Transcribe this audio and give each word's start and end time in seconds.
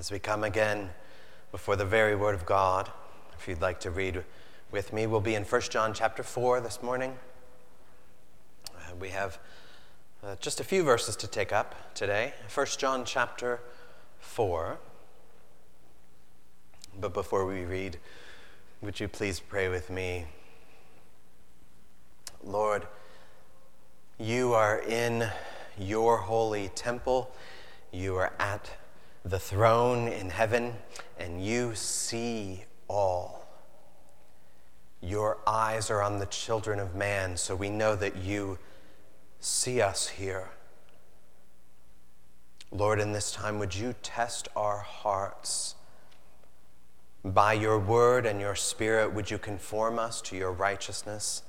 as 0.00 0.10
we 0.10 0.18
come 0.18 0.44
again 0.44 0.88
before 1.52 1.76
the 1.76 1.84
very 1.84 2.16
Word 2.16 2.34
of 2.34 2.46
God. 2.46 2.90
If 3.38 3.46
you'd 3.46 3.60
like 3.60 3.80
to 3.80 3.90
read 3.90 4.24
with 4.70 4.94
me, 4.94 5.06
we'll 5.06 5.20
be 5.20 5.34
in 5.34 5.44
1 5.44 5.60
John 5.68 5.92
chapter 5.92 6.22
4 6.22 6.62
this 6.62 6.82
morning. 6.82 7.18
Uh, 8.74 8.94
we 8.98 9.10
have 9.10 9.38
uh, 10.24 10.36
just 10.40 10.58
a 10.58 10.64
few 10.64 10.84
verses 10.84 11.16
to 11.16 11.26
take 11.26 11.52
up 11.52 11.94
today. 11.94 12.32
1 12.54 12.66
John 12.78 13.04
chapter 13.04 13.60
4. 14.20 14.78
But 16.98 17.12
before 17.12 17.44
we 17.44 17.64
read, 17.64 17.98
would 18.80 19.00
you 19.00 19.06
please 19.06 19.38
pray 19.38 19.68
with 19.68 19.90
me? 19.90 20.24
Lord, 22.42 22.86
you 24.18 24.54
are 24.54 24.78
in 24.78 25.28
your 25.78 26.16
holy 26.16 26.70
temple. 26.70 27.34
You 27.92 28.16
are 28.16 28.32
at 28.38 28.79
the 29.24 29.38
throne 29.38 30.08
in 30.08 30.30
heaven, 30.30 30.74
and 31.18 31.44
you 31.44 31.74
see 31.74 32.64
all. 32.88 33.46
Your 35.02 35.38
eyes 35.46 35.90
are 35.90 36.02
on 36.02 36.18
the 36.18 36.26
children 36.26 36.78
of 36.78 36.94
man, 36.94 37.36
so 37.36 37.54
we 37.54 37.70
know 37.70 37.96
that 37.96 38.16
you 38.16 38.58
see 39.40 39.80
us 39.80 40.08
here. 40.08 40.50
Lord, 42.72 43.00
in 43.00 43.12
this 43.12 43.32
time, 43.32 43.58
would 43.58 43.74
you 43.74 43.94
test 44.02 44.48
our 44.54 44.78
hearts? 44.78 45.74
By 47.24 47.54
your 47.54 47.78
word 47.78 48.26
and 48.26 48.40
your 48.40 48.54
spirit, 48.54 49.12
would 49.12 49.30
you 49.30 49.38
conform 49.38 49.98
us 49.98 50.22
to 50.22 50.36
your 50.36 50.52
righteousness? 50.52 51.42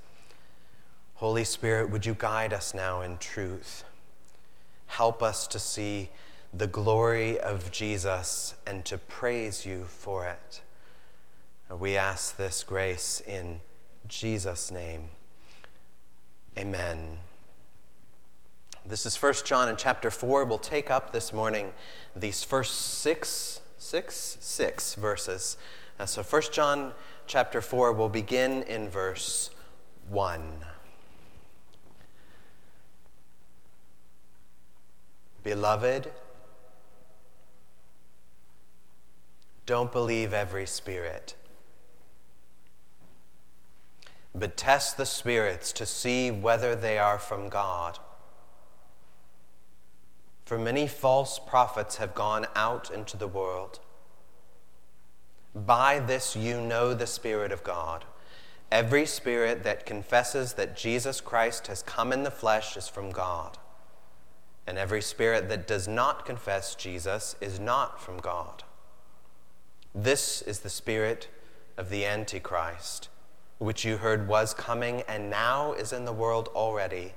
Holy 1.16 1.44
Spirit, 1.44 1.92
would 1.92 2.06
you 2.06 2.16
guide 2.18 2.52
us 2.52 2.74
now 2.74 3.02
in 3.02 3.18
truth? 3.20 3.84
Help 4.88 5.22
us 5.22 5.46
to 5.48 5.60
see 5.60 6.10
the 6.54 6.68
glory 6.68 7.40
of 7.40 7.72
Jesus 7.72 8.56
and 8.68 8.84
to 8.86 8.98
praise 8.98 9.66
you 9.66 9.86
for 9.86 10.26
it. 10.26 10.62
We 11.70 11.96
ask 11.96 12.36
this 12.36 12.64
grace 12.64 13.22
in 13.26 13.62
Jesus' 14.08 14.70
name. 14.70 15.10
Amen. 16.58 17.20
This 18.86 19.06
is 19.06 19.16
1 19.16 19.34
John 19.46 19.70
in 19.70 19.78
chapter 19.78 20.12
4. 20.12 20.44
We'll 20.44 20.58
take 20.58 20.92
up 20.92 21.14
this 21.14 21.32
morning 21.32 21.72
these 22.14 22.44
first 22.44 22.76
six, 22.76 23.62
six, 23.78 24.38
six 24.42 24.96
verses. 24.96 25.56
Uh, 25.98 26.06
so 26.06 26.22
1 26.22 26.42
John 26.52 26.92
chapter 27.28 27.62
4 27.62 27.94
will 27.94 28.10
begin 28.10 28.64
in 28.64 28.90
verse 28.90 29.52
1. 30.10 30.42
Beloved, 35.44 36.12
don't 39.72 39.94
believe 39.94 40.34
every 40.34 40.66
spirit, 40.66 41.34
but 44.36 44.58
test 44.58 44.98
the 44.98 45.06
spirits 45.06 45.72
to 45.72 45.86
see 45.86 46.30
whether 46.30 46.76
they 46.76 46.98
are 46.98 47.18
from 47.18 47.48
God. 47.48 47.98
For 50.44 50.60
many 50.60 50.88
false 50.88 51.40
prophets 51.40 51.96
have 51.96 52.14
gone 52.14 52.48
out 52.54 52.92
into 52.92 53.16
the 53.16 53.30
world. 53.30 53.80
By 55.56 56.00
this 56.00 56.36
you 56.36 56.60
know 56.60 56.94
the 56.94 57.08
Spirit 57.08 57.54
of 57.54 57.64
God. 57.64 58.04
Every 58.70 59.06
spirit 59.06 59.64
that 59.64 59.86
confesses 59.86 60.54
that 60.56 60.76
Jesus 60.76 61.22
Christ 61.22 61.68
has 61.68 61.82
come 61.82 62.12
in 62.12 62.24
the 62.24 62.30
flesh 62.30 62.76
is 62.76 62.90
from 62.90 63.12
God 63.12 63.58
and 64.68 64.78
every 64.78 65.02
spirit 65.02 65.50
that 65.50 65.68
does 65.68 65.88
not 65.88 66.26
confess 66.26 66.76
Jesus 66.76 67.36
is 67.42 67.60
not 67.60 68.02
from 68.02 68.18
God. 68.18 68.64
This 69.94 70.42
is 70.42 70.60
the 70.60 70.70
spirit 70.70 71.28
of 71.76 71.90
the 71.90 72.06
Antichrist, 72.06 73.10
which 73.58 73.84
you 73.84 73.98
heard 73.98 74.26
was 74.26 74.54
coming 74.54 75.02
and 75.02 75.30
now 75.30 75.74
is 75.74 75.92
in 75.92 76.06
the 76.06 76.14
world 76.14 76.48
already. 76.56 77.14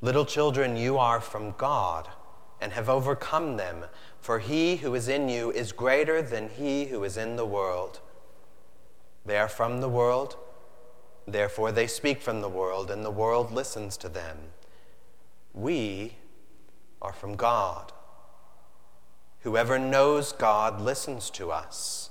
Little 0.00 0.24
children, 0.24 0.76
you 0.76 0.98
are 0.98 1.20
from 1.20 1.54
God 1.58 2.08
and 2.60 2.72
have 2.72 2.88
overcome 2.88 3.56
them, 3.56 3.84
for 4.20 4.38
he 4.38 4.76
who 4.76 4.94
is 4.94 5.08
in 5.08 5.28
you 5.28 5.50
is 5.50 5.72
greater 5.72 6.22
than 6.22 6.48
he 6.48 6.84
who 6.84 7.02
is 7.02 7.16
in 7.16 7.34
the 7.34 7.44
world. 7.44 8.00
They 9.26 9.36
are 9.36 9.48
from 9.48 9.80
the 9.80 9.88
world, 9.88 10.36
therefore 11.26 11.72
they 11.72 11.88
speak 11.88 12.22
from 12.22 12.40
the 12.40 12.48
world, 12.48 12.88
and 12.88 13.04
the 13.04 13.10
world 13.10 13.50
listens 13.50 13.96
to 13.96 14.08
them. 14.08 14.38
We 15.52 16.14
are 17.00 17.12
from 17.12 17.34
God. 17.34 17.92
Whoever 19.42 19.78
knows 19.78 20.32
God 20.32 20.80
listens 20.80 21.30
to 21.30 21.50
us. 21.50 22.10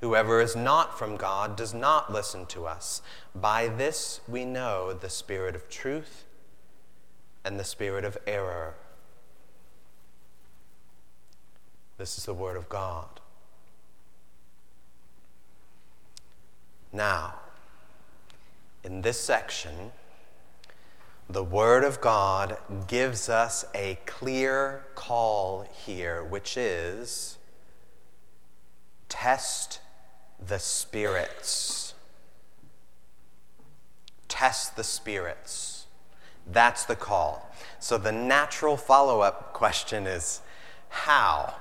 Whoever 0.00 0.40
is 0.40 0.56
not 0.56 0.98
from 0.98 1.16
God 1.16 1.56
does 1.56 1.72
not 1.72 2.12
listen 2.12 2.44
to 2.46 2.66
us. 2.66 3.02
By 3.34 3.68
this 3.68 4.20
we 4.28 4.44
know 4.44 4.92
the 4.92 5.08
spirit 5.08 5.54
of 5.54 5.68
truth 5.68 6.24
and 7.44 7.58
the 7.58 7.64
spirit 7.64 8.04
of 8.04 8.18
error. 8.26 8.74
This 11.98 12.18
is 12.18 12.24
the 12.24 12.34
word 12.34 12.56
of 12.56 12.68
God. 12.68 13.20
Now, 16.92 17.34
in 18.84 19.02
this 19.02 19.20
section, 19.20 19.92
the 21.32 21.42
Word 21.42 21.82
of 21.82 22.02
God 22.02 22.58
gives 22.88 23.30
us 23.30 23.64
a 23.74 23.98
clear 24.04 24.84
call 24.94 25.66
here, 25.72 26.22
which 26.22 26.58
is 26.58 27.38
test 29.08 29.80
the 30.46 30.58
spirits. 30.58 31.94
Test 34.28 34.76
the 34.76 34.84
spirits. 34.84 35.86
That's 36.46 36.84
the 36.84 36.96
call. 36.96 37.50
So 37.80 37.96
the 37.96 38.12
natural 38.12 38.76
follow 38.76 39.22
up 39.22 39.54
question 39.54 40.06
is 40.06 40.42
how? 40.90 41.54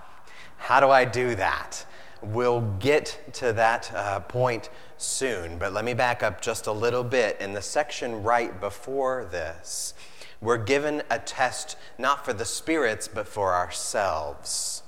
How 0.58 0.82
do 0.82 0.90
I 0.90 1.06
do 1.06 1.34
that? 1.36 1.86
We'll 2.22 2.62
get 2.80 3.20
to 3.34 3.52
that 3.54 3.92
uh, 3.96 4.20
point 4.20 4.70
soon, 4.98 5.58
but 5.58 5.74
let 5.74 5.84
me 5.84 5.96
back 5.96 6.22
up 6.22 6.40
just 6.42 6.68
a 6.68 6.72
little 6.72 7.04
bit. 7.04 7.42
In 7.42 7.54
the 7.54 7.62
section 7.62 8.22
right 8.22 8.60
before 8.60 9.28
this, 9.32 9.96
we're 10.40 10.58
given 10.58 11.02
a 11.10 11.18
test 11.20 11.78
not 11.98 12.24
for 12.24 12.34
the 12.34 12.46
spirits, 12.46 13.08
but 13.08 13.28
for 13.28 13.54
ourselves. 13.54 14.84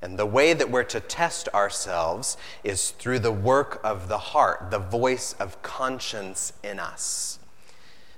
And 0.00 0.16
the 0.16 0.26
way 0.26 0.52
that 0.52 0.70
we're 0.70 0.84
to 0.84 1.00
test 1.00 1.48
ourselves 1.48 2.36
is 2.62 2.90
through 2.90 3.18
the 3.18 3.32
work 3.32 3.80
of 3.82 4.08
the 4.08 4.18
heart, 4.18 4.70
the 4.70 4.78
voice 4.78 5.34
of 5.40 5.60
conscience 5.62 6.52
in 6.62 6.78
us. 6.78 7.40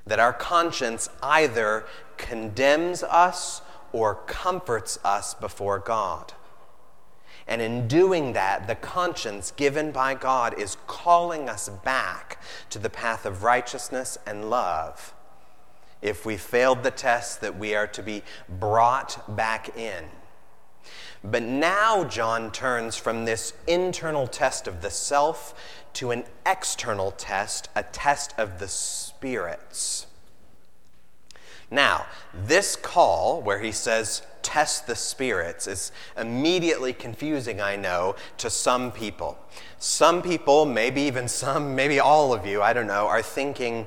That 0.06 0.20
our 0.20 0.34
conscience 0.34 1.08
either 1.22 1.86
condemns 2.18 3.02
us 3.02 3.62
or 3.92 4.14
comforts 4.14 4.98
us 5.04 5.32
before 5.32 5.78
God. 5.78 6.34
And 7.50 7.60
in 7.60 7.88
doing 7.88 8.32
that, 8.34 8.68
the 8.68 8.76
conscience 8.76 9.50
given 9.50 9.90
by 9.90 10.14
God 10.14 10.56
is 10.56 10.76
calling 10.86 11.48
us 11.48 11.68
back 11.68 12.40
to 12.70 12.78
the 12.78 12.88
path 12.88 13.26
of 13.26 13.42
righteousness 13.42 14.16
and 14.24 14.48
love. 14.48 15.12
If 16.00 16.24
we 16.24 16.36
failed 16.36 16.84
the 16.84 16.92
test, 16.92 17.40
that 17.40 17.58
we 17.58 17.74
are 17.74 17.88
to 17.88 18.04
be 18.04 18.22
brought 18.48 19.36
back 19.36 19.76
in. 19.76 20.04
But 21.24 21.42
now 21.42 22.04
John 22.04 22.52
turns 22.52 22.96
from 22.96 23.24
this 23.24 23.52
internal 23.66 24.28
test 24.28 24.68
of 24.68 24.80
the 24.80 24.90
self 24.90 25.52
to 25.94 26.12
an 26.12 26.24
external 26.46 27.10
test, 27.10 27.68
a 27.74 27.82
test 27.82 28.32
of 28.38 28.60
the 28.60 28.68
spirits. 28.68 30.06
Now, 31.68 32.06
this 32.32 32.76
call, 32.76 33.42
where 33.42 33.58
he 33.58 33.72
says, 33.72 34.22
test 34.50 34.88
the 34.88 34.96
spirits, 34.96 35.68
is 35.68 35.92
immediately 36.18 36.92
confusing, 36.92 37.60
I 37.60 37.76
know, 37.76 38.16
to 38.38 38.50
some 38.50 38.90
people. 38.90 39.38
Some 39.78 40.22
people, 40.22 40.66
maybe 40.66 41.02
even 41.02 41.28
some, 41.28 41.76
maybe 41.76 42.00
all 42.00 42.32
of 42.32 42.44
you, 42.44 42.60
I 42.60 42.72
don't 42.72 42.88
know, 42.88 43.06
are 43.06 43.22
thinking, 43.22 43.86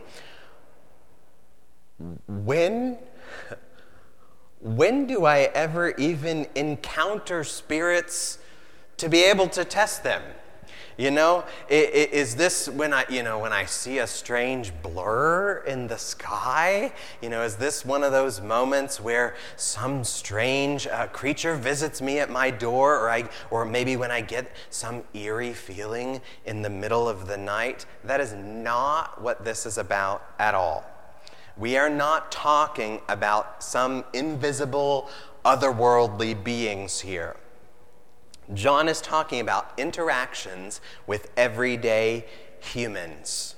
when? 2.28 2.98
When 4.62 5.06
do 5.06 5.26
I 5.26 5.52
ever 5.54 5.90
even 5.98 6.48
encounter 6.56 7.44
spirits 7.44 8.40
to 8.96 9.10
be 9.10 9.26
able 9.26 9.50
to 9.50 9.66
test 9.66 10.06
them? 10.06 10.22
You 10.98 11.10
know, 11.10 11.44
is 11.70 12.36
this 12.36 12.70
when 12.70 12.94
I, 12.94 13.06
you 13.10 13.24
know, 13.24 13.40
when 13.40 13.52
I 13.52 13.66
see 13.66 13.98
a 13.98 14.06
strange 14.06 14.72
blur 14.84 15.64
in 15.66 15.88
the 15.88 15.98
sky? 15.98 16.94
You 17.22 17.30
know, 17.30 17.42
is 17.42 17.56
this 17.56 17.84
one 17.84 18.04
of 18.04 18.12
those 18.12 18.42
moments 18.42 19.02
where 19.02 19.36
some 19.56 20.04
strange 20.04 20.86
uh, 20.86 21.08
creature 21.08 21.56
visits 21.56 22.00
me 22.00 22.20
at 22.20 22.30
my 22.30 22.52
door, 22.52 23.00
or 23.00 23.10
I, 23.10 23.28
or 23.50 23.66
maybe 23.66 23.96
when 23.96 24.12
I 24.12 24.22
get 24.22 24.52
some 24.70 25.04
eerie 25.16 25.54
feeling 25.54 26.22
in 26.46 26.62
the 26.62 26.70
middle 26.70 27.10
of 27.10 27.28
the 27.28 27.38
night? 27.38 27.88
That 28.04 28.20
is 28.20 28.34
not 28.34 29.20
what 29.20 29.44
this 29.44 29.66
is 29.66 29.80
about 29.80 30.24
at 30.38 30.54
all. 30.54 30.86
We 31.58 31.78
are 31.78 31.90
not 31.90 32.32
talking 32.32 33.02
about 33.10 33.64
some 33.64 34.04
invisible, 34.14 35.10
otherworldly 35.44 36.44
beings 36.44 37.00
here. 37.00 37.36
John 38.54 38.90
is 38.90 39.02
talking 39.02 39.40
about 39.40 39.72
interactions 39.78 40.82
with 41.08 41.32
everyday 41.38 42.26
humans. 42.60 43.56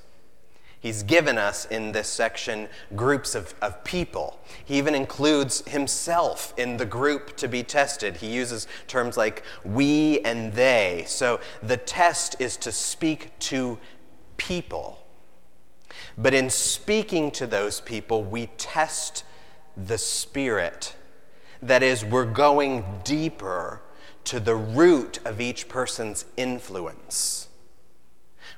He's 0.79 1.01
given 1.01 1.39
us 1.39 1.65
in 1.65 1.93
this 1.93 2.07
section 2.07 2.69
groups 2.95 3.33
of, 3.33 3.55
of 3.59 3.83
people. 3.83 4.39
He 4.63 4.77
even 4.77 4.93
includes 4.93 5.67
himself 5.67 6.53
in 6.57 6.77
the 6.77 6.85
group 6.85 7.35
to 7.37 7.47
be 7.47 7.63
tested. 7.63 8.17
He 8.17 8.27
uses 8.27 8.67
terms 8.85 9.17
like 9.17 9.41
we 9.63 10.19
and 10.19 10.53
they. 10.53 11.05
So 11.07 11.39
the 11.63 11.77
test 11.77 12.35
is 12.39 12.55
to 12.57 12.71
speak 12.71 13.31
to 13.39 13.79
people. 14.37 15.03
But 16.19 16.35
in 16.35 16.51
speaking 16.51 17.31
to 17.31 17.47
those 17.47 17.81
people, 17.81 18.23
we 18.23 18.45
test 18.57 19.23
the 19.75 19.97
Spirit. 19.97 20.95
That 21.63 21.81
is, 21.81 22.05
we're 22.05 22.25
going 22.25 22.85
deeper 23.03 23.81
to 24.25 24.39
the 24.39 24.55
root 24.55 25.19
of 25.25 25.39
each 25.39 25.67
person's 25.67 26.25
influence. 26.37 27.47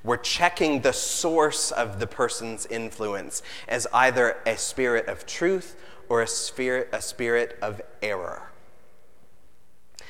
We're 0.04 0.18
checking 0.18 0.82
the 0.82 0.94
source 0.94 1.72
of 1.72 2.00
the 2.00 2.08
person's 2.08 2.66
influence 2.66 3.42
as 3.68 3.88
either 3.94 4.38
a 4.46 4.58
spirit 4.58 5.08
of 5.08 5.26
truth 5.26 5.76
or 6.10 6.22
a 6.22 6.28
spirit, 6.28 6.90
a 6.94 7.02
spirit 7.02 7.58
of 7.62 7.82
error. 8.02 8.50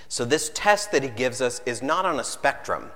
So, 0.08 0.24
this 0.24 0.52
test 0.54 0.92
that 0.92 1.04
he 1.04 1.10
gives 1.10 1.42
us 1.42 1.62
is 1.66 1.82
not 1.82 2.06
on 2.06 2.20
a 2.20 2.24
spectrum. 2.24 2.92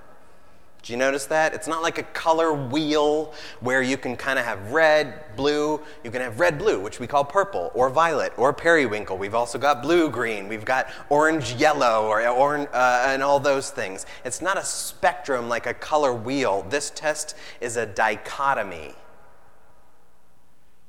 Do 0.83 0.93
you 0.93 0.97
notice 0.97 1.27
that? 1.27 1.53
It's 1.53 1.67
not 1.67 1.83
like 1.83 1.99
a 1.99 2.03
color 2.03 2.53
wheel 2.53 3.33
where 3.59 3.83
you 3.83 3.97
can 3.97 4.15
kind 4.15 4.39
of 4.39 4.45
have 4.45 4.71
red, 4.71 5.35
blue. 5.35 5.79
You 6.03 6.09
can 6.09 6.21
have 6.21 6.39
red, 6.39 6.57
blue, 6.57 6.79
which 6.79 6.99
we 6.99 7.05
call 7.05 7.23
purple, 7.23 7.71
or 7.75 7.91
violet, 7.91 8.33
or 8.35 8.51
periwinkle. 8.51 9.15
We've 9.17 9.35
also 9.35 9.59
got 9.59 9.83
blue, 9.83 10.09
green. 10.09 10.47
We've 10.47 10.65
got 10.65 10.87
orange, 11.09 11.53
yellow, 11.53 12.07
or 12.07 12.27
orange, 12.27 12.67
uh, 12.73 13.05
and 13.07 13.21
all 13.21 13.39
those 13.39 13.69
things. 13.69 14.07
It's 14.25 14.41
not 14.41 14.57
a 14.57 14.63
spectrum 14.63 15.47
like 15.49 15.67
a 15.67 15.73
color 15.75 16.13
wheel. 16.13 16.65
This 16.67 16.89
test 16.89 17.35
is 17.59 17.77
a 17.77 17.85
dichotomy 17.85 18.95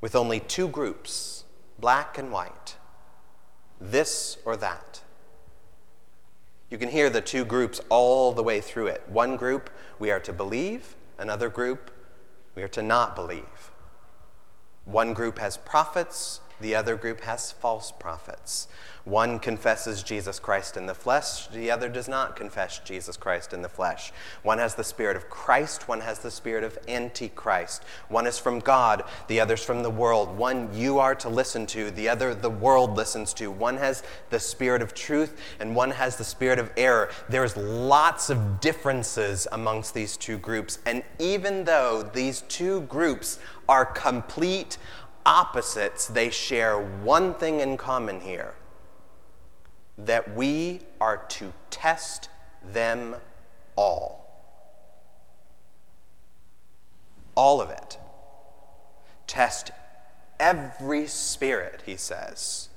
with 0.00 0.16
only 0.16 0.40
two 0.40 0.68
groups 0.68 1.44
black 1.78 2.16
and 2.16 2.32
white, 2.32 2.76
this 3.80 4.38
or 4.44 4.56
that. 4.56 5.02
You 6.72 6.78
can 6.78 6.88
hear 6.88 7.10
the 7.10 7.20
two 7.20 7.44
groups 7.44 7.82
all 7.90 8.32
the 8.32 8.42
way 8.42 8.62
through 8.62 8.86
it. 8.86 9.02
One 9.06 9.36
group, 9.36 9.68
we 9.98 10.10
are 10.10 10.20
to 10.20 10.32
believe, 10.32 10.96
another 11.18 11.50
group, 11.50 11.90
we 12.54 12.62
are 12.62 12.68
to 12.68 12.80
not 12.80 13.14
believe. 13.14 13.70
One 14.86 15.12
group 15.12 15.38
has 15.38 15.58
prophets, 15.58 16.40
the 16.62 16.74
other 16.74 16.96
group 16.96 17.20
has 17.22 17.52
false 17.52 17.92
prophets. 17.92 18.68
One 19.04 19.40
confesses 19.40 20.04
Jesus 20.04 20.38
Christ 20.38 20.76
in 20.76 20.86
the 20.86 20.94
flesh, 20.94 21.48
the 21.48 21.72
other 21.72 21.88
does 21.88 22.06
not 22.06 22.36
confess 22.36 22.78
Jesus 22.78 23.16
Christ 23.16 23.52
in 23.52 23.60
the 23.60 23.68
flesh. 23.68 24.12
One 24.44 24.58
has 24.58 24.76
the 24.76 24.84
spirit 24.84 25.16
of 25.16 25.28
Christ, 25.28 25.88
one 25.88 26.00
has 26.02 26.20
the 26.20 26.30
spirit 26.30 26.62
of 26.62 26.78
Antichrist. 26.86 27.82
One 28.08 28.28
is 28.28 28.38
from 28.38 28.60
God, 28.60 29.02
the 29.26 29.40
other's 29.40 29.64
from 29.64 29.82
the 29.82 29.90
world. 29.90 30.36
One 30.36 30.72
you 30.72 31.00
are 31.00 31.16
to 31.16 31.28
listen 31.28 31.66
to, 31.68 31.90
the 31.90 32.08
other 32.08 32.32
the 32.32 32.48
world 32.48 32.96
listens 32.96 33.34
to. 33.34 33.50
One 33.50 33.76
has 33.76 34.04
the 34.30 34.38
spirit 34.38 34.82
of 34.82 34.94
truth, 34.94 35.36
and 35.58 35.74
one 35.74 35.90
has 35.90 36.14
the 36.14 36.24
spirit 36.24 36.60
of 36.60 36.70
error. 36.76 37.10
There's 37.28 37.56
lots 37.56 38.30
of 38.30 38.60
differences 38.60 39.48
amongst 39.50 39.94
these 39.94 40.16
two 40.16 40.38
groups, 40.38 40.78
and 40.86 41.02
even 41.18 41.64
though 41.64 42.08
these 42.14 42.42
two 42.42 42.82
groups 42.82 43.40
are 43.68 43.84
complete 43.84 44.76
opposites, 45.24 46.06
they 46.06 46.30
share 46.30 46.78
one 46.78 47.34
thing 47.34 47.60
in 47.60 47.76
common 47.76 48.20
here 48.20 48.54
that 49.98 50.34
we 50.34 50.80
are 51.00 51.18
to 51.28 51.52
test 51.70 52.28
them 52.64 53.16
all. 53.76 54.18
All 57.34 57.60
of 57.60 57.70
it. 57.70 57.98
Test 59.26 59.70
every 60.38 61.06
spirit, 61.06 61.82
he 61.86 61.96
says, 61.96 62.68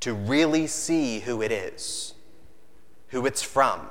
to 0.00 0.12
really 0.12 0.66
see 0.66 1.20
who 1.20 1.42
it 1.42 1.50
is, 1.50 2.14
who 3.08 3.26
it's 3.26 3.42
from. 3.42 3.88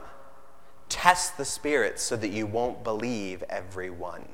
Test 0.89 1.37
the 1.37 1.45
spirits 1.45 2.01
so 2.01 2.15
that 2.15 2.29
you 2.29 2.45
won't 2.45 2.83
believe 2.83 3.43
every 3.49 3.89
one. 3.89 4.27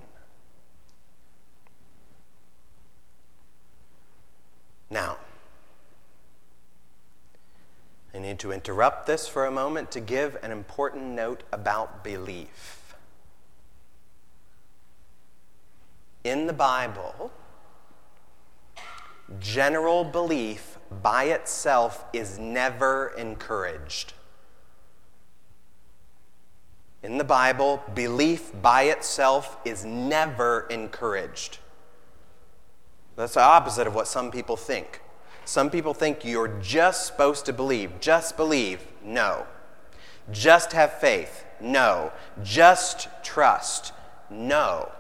Now, 4.90 5.18
I 8.14 8.20
need 8.20 8.40
to 8.40 8.52
interrupt 8.52 9.06
this 9.06 9.28
for 9.28 9.46
a 9.46 9.52
moment 9.52 9.92
to 9.92 10.00
give 10.00 10.38
an 10.42 10.52
important 10.52 11.04
note 11.04 11.44
about 11.52 12.04
belief. 12.04 12.96
In 16.24 16.48
the 16.48 16.54
Bible, 16.54 17.32
general 19.40 20.04
belief 20.04 20.78
by 21.02 21.26
itself 21.26 22.06
is 22.14 22.40
never 22.40 23.10
encouraged. 23.18 24.14
In 27.04 27.18
the 27.18 27.24
Bible, 27.24 27.84
belief 27.94 28.52
by 28.62 28.84
itself 28.84 29.58
is 29.64 29.86
never 29.86 30.66
encouraged. 30.70 31.60
That's 33.18 33.34
the 33.34 33.42
opposite 33.42 33.88
of 33.88 33.96
what 33.96 34.08
some 34.08 34.32
people 34.32 34.56
think. 34.56 35.02
Some 35.44 35.72
people 35.72 35.94
think 35.94 36.24
you're 36.24 36.60
just 36.62 37.08
supposed 37.08 37.46
to 37.48 37.54
believe. 37.54 38.00
Just 38.00 38.38
believe. 38.38 38.86
No. 39.04 39.48
Just 40.32 40.72
have 40.74 40.94
faith. 41.00 41.44
No. 41.60 42.14
Just 42.44 43.10
trust. 43.24 43.92
No. 44.30 44.92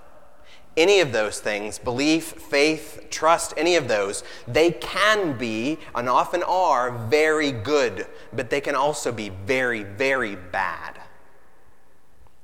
Any 0.75 0.99
of 0.99 1.11
those 1.11 1.39
things, 1.39 1.79
belief, 1.79 2.23
faith, 2.23 3.07
trust, 3.09 3.53
any 3.55 3.75
of 3.75 3.87
those, 3.87 4.23
they 4.47 4.71
can 4.71 5.37
be 5.37 5.77
and 5.93 6.09
often 6.09 6.43
are 6.43 6.91
very 6.91 7.51
good, 7.51 8.07
but 8.33 8.49
they 8.49 8.61
can 8.61 8.75
also 8.75 9.11
be 9.11 9.29
very, 9.29 9.83
very 9.83 10.35
bad. 10.35 10.99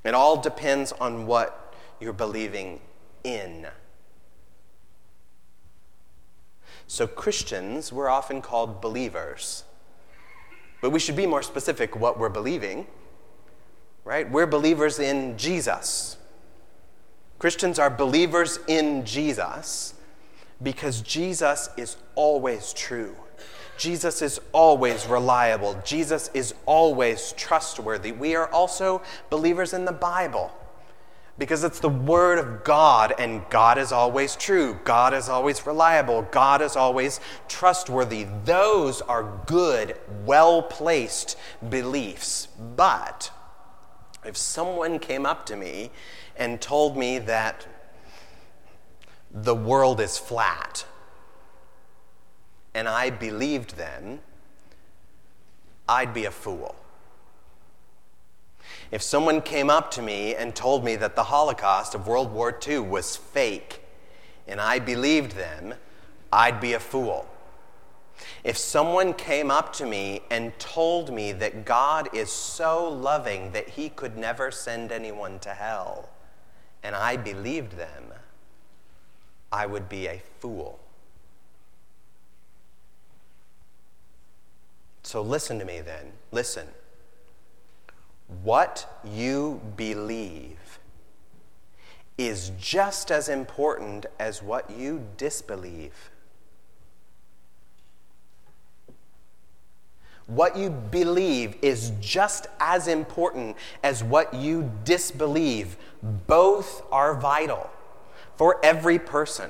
It 0.03 0.13
all 0.13 0.39
depends 0.41 0.91
on 0.93 1.25
what 1.25 1.75
you're 1.99 2.13
believing 2.13 2.81
in. 3.23 3.67
So, 6.87 7.07
Christians, 7.07 7.91
we're 7.91 8.09
often 8.09 8.41
called 8.41 8.81
believers. 8.81 9.63
But 10.81 10.91
we 10.91 10.99
should 10.99 11.15
be 11.15 11.25
more 11.25 11.41
specific 11.41 11.95
what 11.95 12.19
we're 12.19 12.29
believing, 12.29 12.87
right? 14.03 14.29
We're 14.29 14.47
believers 14.47 14.99
in 14.99 15.37
Jesus. 15.37 16.17
Christians 17.39 17.79
are 17.79 17.89
believers 17.89 18.59
in 18.67 19.05
Jesus 19.05 19.93
because 20.61 21.01
Jesus 21.01 21.69
is 21.77 21.97
always 22.15 22.73
true. 22.73 23.15
Jesus 23.77 24.21
is 24.21 24.39
always 24.51 25.07
reliable. 25.07 25.81
Jesus 25.83 26.29
is 26.33 26.53
always 26.65 27.33
trustworthy. 27.33 28.11
We 28.11 28.35
are 28.35 28.47
also 28.49 29.01
believers 29.29 29.73
in 29.73 29.85
the 29.85 29.91
Bible 29.91 30.51
because 31.37 31.63
it's 31.63 31.79
the 31.79 31.89
Word 31.89 32.37
of 32.37 32.63
God, 32.63 33.13
and 33.17 33.41
God 33.49 33.77
is 33.77 33.91
always 33.91 34.35
true. 34.35 34.79
God 34.83 35.13
is 35.13 35.29
always 35.29 35.65
reliable. 35.65 36.21
God 36.31 36.61
is 36.61 36.75
always 36.75 37.19
trustworthy. 37.47 38.27
Those 38.45 39.01
are 39.01 39.41
good, 39.47 39.97
well 40.25 40.61
placed 40.61 41.37
beliefs. 41.69 42.47
But 42.75 43.31
if 44.23 44.37
someone 44.37 44.99
came 44.99 45.25
up 45.25 45.45
to 45.47 45.55
me 45.55 45.91
and 46.37 46.61
told 46.61 46.95
me 46.95 47.17
that 47.19 47.67
the 49.31 49.55
world 49.55 49.99
is 49.99 50.19
flat, 50.19 50.85
and 52.75 52.87
I 52.87 53.09
believed 53.09 53.75
them, 53.75 54.19
I'd 55.89 56.13
be 56.13 56.25
a 56.25 56.31
fool. 56.31 56.75
If 58.93 59.01
someone 59.01 59.41
came 59.41 59.71
up 59.71 59.89
to 59.93 60.03
me 60.03 60.35
and 60.35 60.55
told 60.55 60.83
me 60.83 60.95
that 60.97 61.15
the 61.15 61.23
Holocaust 61.23 61.95
of 61.95 62.05
World 62.05 62.31
War 62.31 62.55
II 62.67 62.77
was 62.77 63.15
fake 63.15 63.81
and 64.47 64.61
I 64.61 64.77
believed 64.77 65.31
them, 65.31 65.73
I'd 66.31 66.61
be 66.61 66.73
a 66.73 66.79
fool. 66.79 67.27
If 68.43 68.55
someone 68.55 69.15
came 69.15 69.49
up 69.49 69.73
to 69.77 69.87
me 69.87 70.21
and 70.29 70.53
told 70.59 71.11
me 71.11 71.31
that 71.31 71.65
God 71.65 72.07
is 72.13 72.31
so 72.31 72.87
loving 72.87 73.51
that 73.53 73.67
he 73.69 73.89
could 73.89 74.15
never 74.15 74.51
send 74.51 74.91
anyone 74.91 75.39
to 75.39 75.55
hell, 75.55 76.09
and 76.83 76.95
I 76.95 77.17
believed 77.17 77.71
them, 77.71 78.13
I 79.51 79.65
would 79.65 79.89
be 79.89 80.05
a 80.05 80.21
fool. 80.39 80.77
So 85.01 85.23
listen 85.23 85.57
to 85.57 85.65
me 85.65 85.81
then. 85.81 86.11
Listen. 86.31 86.67
What 88.41 89.01
you 89.03 89.61
believe 89.75 90.79
is 92.17 92.51
just 92.59 93.11
as 93.11 93.29
important 93.29 94.05
as 94.19 94.41
what 94.41 94.69
you 94.69 95.05
disbelieve. 95.17 96.09
What 100.27 100.57
you 100.57 100.69
believe 100.69 101.57
is 101.61 101.91
just 101.99 102.47
as 102.59 102.87
important 102.87 103.57
as 103.83 104.03
what 104.03 104.33
you 104.33 104.71
disbelieve. 104.85 105.75
Both 106.27 106.81
are 106.91 107.13
vital 107.13 107.69
for 108.35 108.63
every 108.63 108.99
person. 108.99 109.49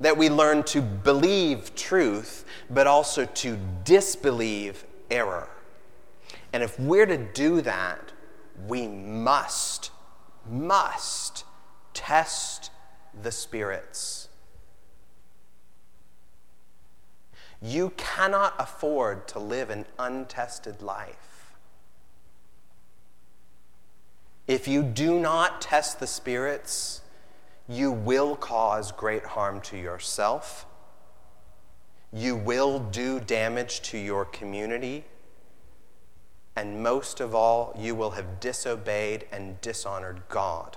That 0.00 0.18
we 0.18 0.28
learn 0.28 0.64
to 0.64 0.82
believe 0.82 1.74
truth, 1.74 2.44
but 2.68 2.86
also 2.86 3.24
to 3.24 3.58
disbelieve 3.84 4.84
error. 5.10 5.48
And 6.54 6.62
if 6.62 6.78
we're 6.78 7.04
to 7.04 7.18
do 7.18 7.60
that, 7.62 8.12
we 8.68 8.86
must, 8.86 9.90
must 10.48 11.44
test 11.94 12.70
the 13.24 13.32
spirits. 13.32 14.28
You 17.60 17.92
cannot 17.96 18.54
afford 18.56 19.26
to 19.28 19.40
live 19.40 19.68
an 19.68 19.84
untested 19.98 20.80
life. 20.80 21.56
If 24.46 24.68
you 24.68 24.84
do 24.84 25.18
not 25.18 25.60
test 25.60 25.98
the 25.98 26.06
spirits, 26.06 27.00
you 27.68 27.90
will 27.90 28.36
cause 28.36 28.92
great 28.92 29.24
harm 29.24 29.60
to 29.62 29.76
yourself. 29.76 30.66
You 32.12 32.36
will 32.36 32.78
do 32.78 33.18
damage 33.18 33.82
to 33.90 33.98
your 33.98 34.24
community. 34.24 35.04
And 36.56 36.82
most 36.82 37.20
of 37.20 37.34
all, 37.34 37.74
you 37.78 37.94
will 37.94 38.12
have 38.12 38.38
disobeyed 38.38 39.26
and 39.32 39.60
dishonored 39.60 40.22
God. 40.28 40.76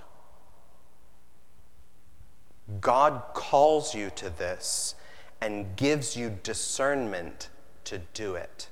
God 2.82 3.22
calls 3.34 3.94
you 3.94 4.10
to 4.16 4.30
this 4.30 4.96
and 5.40 5.76
gives 5.76 6.18
you 6.18 6.40
discernment 6.44 7.50
to 7.86 8.00
do 8.14 8.36
it. 8.36 8.70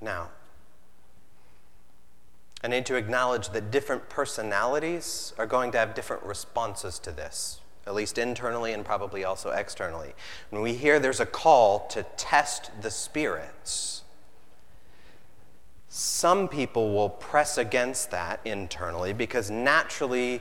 Now, 0.00 0.30
I 2.62 2.68
need 2.68 2.86
to 2.86 2.96
acknowledge 2.96 3.50
that 3.50 3.70
different 3.70 4.08
personalities 4.08 5.32
are 5.38 5.46
going 5.46 5.72
to 5.72 5.78
have 5.78 5.94
different 5.94 6.22
responses 6.22 6.98
to 7.00 7.10
this, 7.10 7.59
at 7.86 7.94
least 7.94 8.18
internally 8.18 8.72
and 8.72 8.84
probably 8.84 9.24
also 9.24 9.50
externally. 9.50 10.14
When 10.50 10.62
we 10.62 10.74
hear 10.74 10.98
there's 10.98 11.20
a 11.20 11.26
call 11.26 11.86
to 11.88 12.04
test 12.16 12.70
the 12.82 12.90
spirits, 12.90 14.02
some 15.88 16.48
people 16.48 16.92
will 16.92 17.08
press 17.08 17.58
against 17.58 18.10
that 18.12 18.40
internally 18.44 19.12
because 19.12 19.50
naturally 19.50 20.40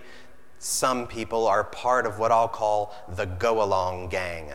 some 0.59 1.07
people 1.07 1.47
are 1.47 1.63
part 1.63 2.05
of 2.05 2.19
what 2.19 2.31
I'll 2.31 2.47
call 2.47 2.93
the 3.07 3.25
go 3.25 3.63
along 3.63 4.09
gang. 4.09 4.51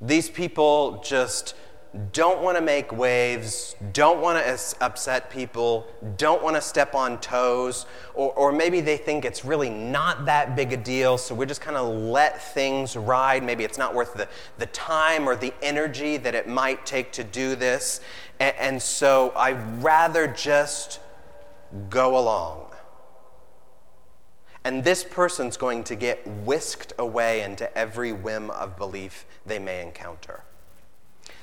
These 0.00 0.30
people 0.30 1.02
just 1.04 1.54
don't 2.12 2.40
want 2.40 2.56
to 2.56 2.62
make 2.62 2.90
waves, 2.90 3.76
don't 3.92 4.20
want 4.20 4.42
to 4.42 4.76
upset 4.80 5.28
people, 5.28 5.86
don't 6.16 6.42
want 6.42 6.56
to 6.56 6.62
step 6.62 6.94
on 6.94 7.20
toes, 7.20 7.84
or, 8.14 8.32
or 8.32 8.50
maybe 8.50 8.80
they 8.80 8.96
think 8.96 9.26
it's 9.26 9.44
really 9.44 9.68
not 9.68 10.24
that 10.24 10.56
big 10.56 10.72
a 10.72 10.76
deal, 10.78 11.18
so 11.18 11.34
we 11.34 11.44
just 11.44 11.60
kind 11.60 11.76
of 11.76 11.94
let 11.94 12.42
things 12.54 12.96
ride. 12.96 13.44
Maybe 13.44 13.62
it's 13.62 13.76
not 13.76 13.94
worth 13.94 14.14
the, 14.14 14.26
the 14.56 14.66
time 14.66 15.28
or 15.28 15.36
the 15.36 15.52
energy 15.60 16.16
that 16.16 16.34
it 16.34 16.48
might 16.48 16.86
take 16.86 17.12
to 17.12 17.24
do 17.24 17.56
this. 17.56 18.00
And, 18.40 18.54
and 18.58 18.82
so 18.82 19.32
I'd 19.36 19.82
rather 19.82 20.26
just 20.26 20.98
go 21.90 22.18
along. 22.18 22.68
And 24.64 24.82
this 24.82 25.04
person's 25.04 25.58
going 25.58 25.84
to 25.84 25.96
get 25.96 26.26
whisked 26.26 26.94
away 26.98 27.42
into 27.42 27.76
every 27.76 28.12
whim 28.12 28.48
of 28.50 28.78
belief 28.78 29.26
they 29.44 29.58
may 29.58 29.82
encounter. 29.82 30.44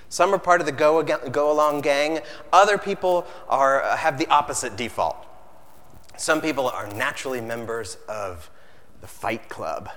Some 0.09 0.33
are 0.33 0.39
part 0.39 0.59
of 0.59 0.65
the 0.65 0.71
go, 0.71 1.03
go 1.03 1.51
along 1.51 1.81
gang. 1.81 2.19
Other 2.51 2.77
people 2.77 3.27
are, 3.47 3.83
uh, 3.83 3.95
have 3.95 4.17
the 4.17 4.27
opposite 4.27 4.75
default. 4.75 5.15
Some 6.17 6.41
people 6.41 6.67
are 6.67 6.87
naturally 6.87 7.39
members 7.39 7.97
of 8.09 8.49
the 9.01 9.07
fight 9.07 9.47
club. 9.49 9.89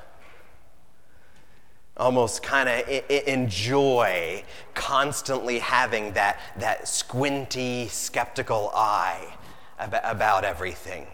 Almost 1.96 2.42
kind 2.42 2.68
of 2.68 2.88
enjoy 3.26 4.44
constantly 4.74 5.58
having 5.58 6.12
that, 6.12 6.38
that 6.58 6.88
squinty, 6.88 7.88
skeptical 7.88 8.70
eye 8.74 9.34
about 9.78 10.44
everything. 10.44 11.06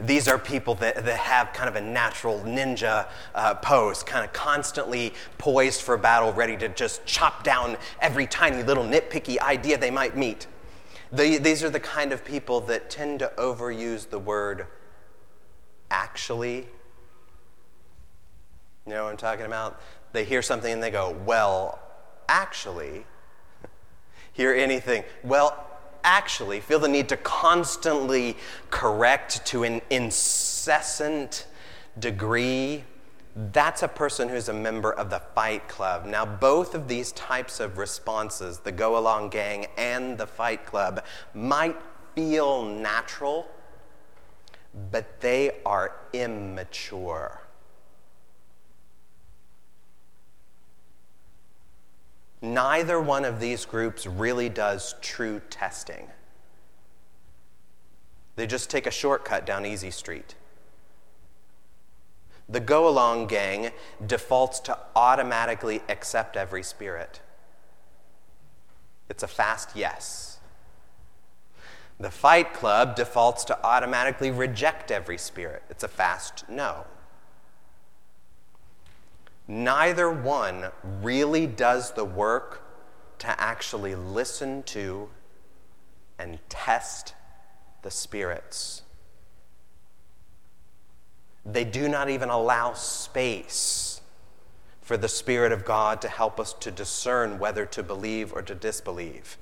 These 0.00 0.28
are 0.28 0.38
people 0.38 0.74
that, 0.76 1.04
that 1.04 1.18
have 1.18 1.52
kind 1.52 1.68
of 1.68 1.76
a 1.76 1.80
natural 1.80 2.40
ninja 2.40 3.08
uh, 3.34 3.54
pose, 3.54 4.02
kind 4.02 4.24
of 4.24 4.32
constantly 4.32 5.14
poised 5.38 5.82
for 5.82 5.96
battle, 5.96 6.32
ready 6.32 6.56
to 6.58 6.68
just 6.68 7.04
chop 7.06 7.44
down 7.44 7.76
every 8.00 8.26
tiny 8.26 8.62
little 8.62 8.84
nitpicky 8.84 9.38
idea 9.38 9.78
they 9.78 9.90
might 9.90 10.16
meet. 10.16 10.46
The, 11.12 11.38
these 11.38 11.62
are 11.62 11.70
the 11.70 11.80
kind 11.80 12.12
of 12.12 12.24
people 12.24 12.60
that 12.62 12.90
tend 12.90 13.20
to 13.20 13.32
overuse 13.36 14.08
the 14.08 14.18
word 14.18 14.66
actually. 15.90 16.66
You 18.86 18.92
know 18.92 19.04
what 19.04 19.10
I'm 19.10 19.16
talking 19.16 19.46
about? 19.46 19.80
They 20.12 20.24
hear 20.24 20.42
something 20.42 20.72
and 20.72 20.82
they 20.82 20.90
go, 20.90 21.16
well, 21.24 21.78
actually. 22.28 23.06
hear 24.32 24.52
anything, 24.52 25.04
well, 25.22 25.63
actually 26.04 26.60
feel 26.60 26.78
the 26.78 26.88
need 26.88 27.08
to 27.08 27.16
constantly 27.16 28.36
correct 28.70 29.44
to 29.46 29.64
an 29.64 29.80
incessant 29.90 31.46
degree, 31.98 32.84
that's 33.52 33.82
a 33.82 33.88
person 33.88 34.28
who's 34.28 34.48
a 34.48 34.54
member 34.54 34.92
of 34.92 35.10
the 35.10 35.20
fight 35.34 35.68
club. 35.68 36.06
Now, 36.06 36.24
both 36.24 36.74
of 36.74 36.86
these 36.86 37.10
types 37.12 37.58
of 37.58 37.78
responses, 37.78 38.60
the 38.60 38.70
go 38.70 38.96
along 38.96 39.30
gang 39.30 39.66
and 39.76 40.16
the 40.16 40.26
fight 40.26 40.64
club, 40.64 41.04
might 41.34 41.76
feel 42.14 42.64
natural, 42.64 43.48
but 44.92 45.20
they 45.20 45.56
are 45.66 45.96
immature. 46.12 47.43
Neither 52.44 53.00
one 53.00 53.24
of 53.24 53.40
these 53.40 53.64
groups 53.64 54.06
really 54.06 54.50
does 54.50 54.96
true 55.00 55.40
testing. 55.48 56.08
They 58.36 58.46
just 58.46 58.68
take 58.68 58.86
a 58.86 58.90
shortcut 58.90 59.46
down 59.46 59.64
Easy 59.64 59.90
Street. 59.90 60.34
The 62.46 62.60
go 62.60 62.86
along 62.86 63.28
gang 63.28 63.70
defaults 64.06 64.60
to 64.60 64.78
automatically 64.94 65.80
accept 65.88 66.36
every 66.36 66.62
spirit. 66.62 67.22
It's 69.08 69.22
a 69.22 69.28
fast 69.28 69.70
yes. 69.74 70.38
The 71.98 72.10
Fight 72.10 72.52
Club 72.52 72.94
defaults 72.94 73.44
to 73.44 73.64
automatically 73.64 74.30
reject 74.30 74.90
every 74.90 75.16
spirit. 75.16 75.62
It's 75.70 75.82
a 75.82 75.88
fast 75.88 76.46
no 76.50 76.84
neither 79.46 80.10
one 80.10 80.66
really 81.02 81.46
does 81.46 81.92
the 81.92 82.04
work 82.04 82.62
to 83.18 83.40
actually 83.40 83.94
listen 83.94 84.62
to 84.64 85.08
and 86.18 86.38
test 86.48 87.14
the 87.82 87.90
spirits. 87.90 88.82
They 91.44 91.64
do 91.64 91.88
not 91.88 92.08
even 92.08 92.30
allow 92.30 92.72
space 92.72 94.00
for 94.80 94.96
the 94.96 95.08
Spirit 95.08 95.52
of 95.52 95.64
God 95.64 96.00
to 96.02 96.08
help 96.08 96.40
us 96.40 96.52
to 96.54 96.70
discern 96.70 97.38
whether 97.38 97.66
to 97.66 97.82
believe 97.82 98.32
or 98.32 98.42
to 98.42 98.54
disbelieve. 98.54 99.36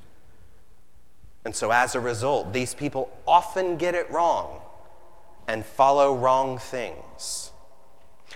And 1.45 1.55
so, 1.55 1.71
as 1.71 1.95
a 1.95 2.01
result, 2.01 2.53
these 2.53 2.75
people 2.75 3.11
often 3.27 3.77
get 3.77 3.95
it 3.95 4.11
wrong 4.11 4.61
and 5.49 5.65
follow 5.65 6.17
wrong 6.17 6.59
things. 6.59 7.52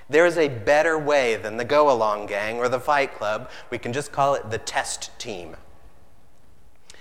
There 0.08 0.26
is 0.26 0.38
a 0.38 0.48
better 0.48 0.98
way 0.98 1.36
than 1.36 1.56
the 1.56 1.64
go 1.64 1.90
along 1.90 2.26
gang 2.26 2.58
or 2.58 2.68
the 2.68 2.80
fight 2.80 3.14
club. 3.14 3.50
We 3.70 3.78
can 3.78 3.92
just 3.92 4.12
call 4.12 4.34
it 4.34 4.50
the 4.50 4.58
test 4.58 5.10
team. 5.18 5.56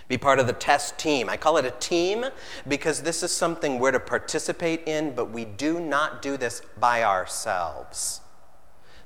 Be 0.07 0.17
part 0.17 0.39
of 0.39 0.47
the 0.47 0.53
test 0.53 0.97
team. 0.97 1.29
I 1.29 1.37
call 1.37 1.57
it 1.57 1.65
a 1.65 1.71
team 1.71 2.25
because 2.67 3.01
this 3.01 3.23
is 3.23 3.31
something 3.31 3.79
we're 3.79 3.91
to 3.91 3.99
participate 3.99 4.83
in, 4.87 5.15
but 5.15 5.31
we 5.31 5.45
do 5.45 5.79
not 5.79 6.21
do 6.21 6.37
this 6.37 6.61
by 6.79 7.03
ourselves. 7.03 8.21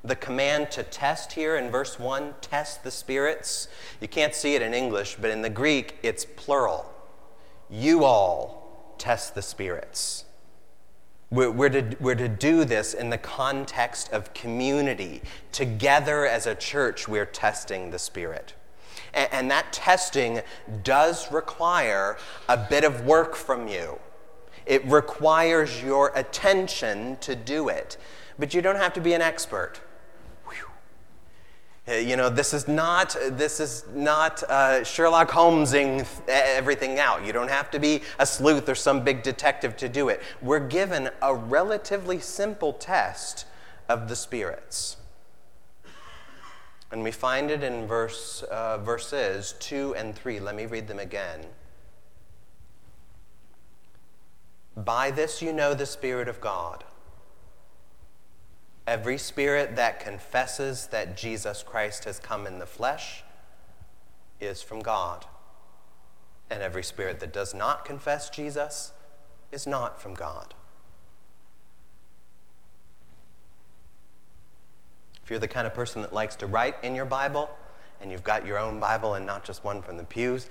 The 0.03 0.15
command 0.15 0.71
to 0.71 0.83
test 0.83 1.33
here 1.33 1.57
in 1.57 1.71
verse 1.71 1.99
1, 1.99 2.35
test 2.41 2.83
the 2.83 2.91
spirits, 2.91 3.67
you 3.99 4.07
can't 4.07 4.33
see 4.33 4.55
it 4.55 4.61
in 4.61 4.73
English, 4.73 5.17
but 5.19 5.29
in 5.29 5.41
the 5.41 5.49
Greek 5.49 5.97
it's 6.03 6.25
plural. 6.25 6.93
You 7.69 8.05
all 8.05 8.95
test 8.97 9.35
the 9.35 9.41
spirits. 9.41 10.25
We're, 11.31 11.51
we're, 11.51 11.69
to, 11.69 11.95
we're 11.99 12.15
to 12.15 12.27
do 12.27 12.65
this 12.65 12.93
in 12.93 13.09
the 13.09 13.17
context 13.17 14.11
of 14.11 14.33
community. 14.33 15.21
Together 15.51 16.25
as 16.25 16.47
a 16.47 16.55
church, 16.55 17.07
we're 17.07 17.25
testing 17.25 17.91
the 17.91 17.99
Spirit. 17.99 18.53
And, 19.13 19.29
and 19.31 19.51
that 19.51 19.71
testing 19.71 20.41
does 20.83 21.31
require 21.31 22.17
a 22.47 22.57
bit 22.57 22.83
of 22.83 23.05
work 23.05 23.35
from 23.35 23.67
you. 23.67 23.99
It 24.65 24.85
requires 24.85 25.83
your 25.83 26.11
attention 26.15 27.17
to 27.21 27.35
do 27.35 27.69
it. 27.69 27.97
But 28.39 28.53
you 28.53 28.61
don't 28.61 28.77
have 28.77 28.93
to 28.93 29.01
be 29.01 29.13
an 29.13 29.21
expert. 29.21 29.81
Uh, 31.89 31.93
You 31.93 32.15
know, 32.15 32.29
this 32.29 32.53
is 32.53 32.67
not, 32.67 33.15
this 33.31 33.59
is 33.59 33.85
not 33.95 34.43
uh, 34.43 34.83
Sherlock 34.83 35.31
Holmesing 35.31 36.05
everything 36.27 36.99
out. 36.99 37.25
You 37.25 37.33
don't 37.33 37.49
have 37.49 37.71
to 37.71 37.79
be 37.79 38.01
a 38.19 38.25
sleuth 38.25 38.69
or 38.69 38.75
some 38.75 39.03
big 39.03 39.23
detective 39.23 39.75
to 39.77 39.89
do 39.89 40.09
it. 40.09 40.21
We're 40.41 40.67
given 40.67 41.09
a 41.21 41.33
relatively 41.33 42.19
simple 42.19 42.73
test 42.73 43.45
of 43.87 44.07
the 44.07 44.15
spirits. 44.15 44.97
And 46.91 47.03
we 47.03 47.11
find 47.11 47.51
it 47.51 47.63
in 47.63 47.87
verse, 47.87 48.43
uh, 48.49 48.79
verses 48.79 49.55
2 49.59 49.95
and 49.95 50.15
3. 50.15 50.39
Let 50.39 50.55
me 50.55 50.65
read 50.65 50.87
them 50.87 50.99
again. 50.99 51.45
By 54.75 55.11
this 55.11 55.41
you 55.41 55.53
know 55.53 55.73
the 55.73 55.85
Spirit 55.85 56.27
of 56.27 56.39
God. 56.39 56.83
Every 58.89 59.19
spirit 59.19 59.75
that 59.75 59.99
confesses 59.99 60.87
that 60.87 61.15
Jesus 61.15 61.61
Christ 61.61 62.05
has 62.05 62.17
come 62.17 62.47
in 62.47 62.57
the 62.57 62.65
flesh 62.65 63.23
is 64.41 64.63
from 64.63 64.79
God. 64.79 65.27
And 66.49 66.63
every 66.63 66.81
spirit 66.81 67.19
that 67.19 67.31
does 67.31 67.53
not 67.53 67.85
confess 67.85 68.31
Jesus 68.31 68.93
is 69.51 69.67
not 69.67 70.01
from 70.01 70.15
God. 70.15 70.55
If 75.23 75.29
you're 75.29 75.37
the 75.37 75.47
kind 75.47 75.67
of 75.67 75.75
person 75.75 76.01
that 76.01 76.11
likes 76.11 76.35
to 76.37 76.47
write 76.47 76.73
in 76.81 76.95
your 76.95 77.05
Bible, 77.05 77.47
and 78.01 78.11
you've 78.11 78.23
got 78.23 78.43
your 78.43 78.57
own 78.57 78.79
Bible 78.79 79.13
and 79.13 79.23
not 79.23 79.45
just 79.45 79.63
one 79.63 79.83
from 79.83 79.97
the 79.97 80.03
pews, 80.03 80.49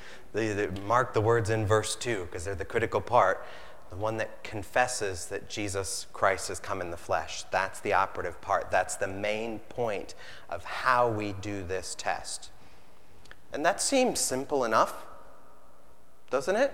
mark 0.86 1.12
the 1.12 1.20
words 1.20 1.50
in 1.50 1.66
verse 1.66 1.96
2 1.96 2.26
because 2.26 2.44
they're 2.44 2.54
the 2.54 2.64
critical 2.64 3.00
part. 3.00 3.44
The 3.90 3.96
one 3.96 4.18
that 4.18 4.44
confesses 4.44 5.26
that 5.26 5.48
Jesus 5.48 6.06
Christ 6.12 6.48
has 6.48 6.60
come 6.60 6.80
in 6.80 6.90
the 6.90 6.96
flesh. 6.96 7.44
That's 7.50 7.80
the 7.80 7.94
operative 7.94 8.40
part. 8.40 8.70
That's 8.70 8.96
the 8.96 9.08
main 9.08 9.60
point 9.60 10.14
of 10.50 10.64
how 10.64 11.08
we 11.08 11.32
do 11.32 11.62
this 11.62 11.94
test. 11.94 12.50
And 13.52 13.64
that 13.64 13.80
seems 13.80 14.20
simple 14.20 14.64
enough, 14.64 15.06
doesn't 16.30 16.56
it? 16.56 16.72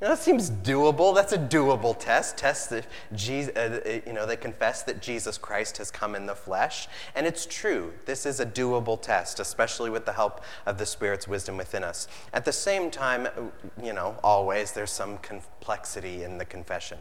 That 0.00 0.18
seems 0.18 0.48
doable. 0.48 1.12
That's 1.12 1.32
a 1.32 1.38
doable 1.38 1.98
test. 1.98 2.36
Test 2.36 2.70
that 2.70 2.86
Jesus, 3.14 3.56
uh, 3.56 4.00
you 4.06 4.12
know, 4.12 4.26
they 4.26 4.36
confess 4.36 4.84
that 4.84 5.02
Jesus 5.02 5.36
Christ 5.36 5.78
has 5.78 5.90
come 5.90 6.14
in 6.14 6.26
the 6.26 6.36
flesh, 6.36 6.86
and 7.16 7.26
it's 7.26 7.44
true. 7.44 7.92
This 8.04 8.24
is 8.24 8.38
a 8.38 8.46
doable 8.46 9.00
test, 9.00 9.40
especially 9.40 9.90
with 9.90 10.06
the 10.06 10.12
help 10.12 10.42
of 10.66 10.78
the 10.78 10.86
Spirit's 10.86 11.26
wisdom 11.26 11.56
within 11.56 11.82
us. 11.82 12.06
At 12.32 12.44
the 12.44 12.52
same 12.52 12.92
time, 12.92 13.26
you 13.82 13.92
know, 13.92 14.16
always 14.22 14.70
there's 14.70 14.92
some 14.92 15.18
complexity 15.18 16.22
in 16.22 16.38
the 16.38 16.44
confession. 16.44 16.98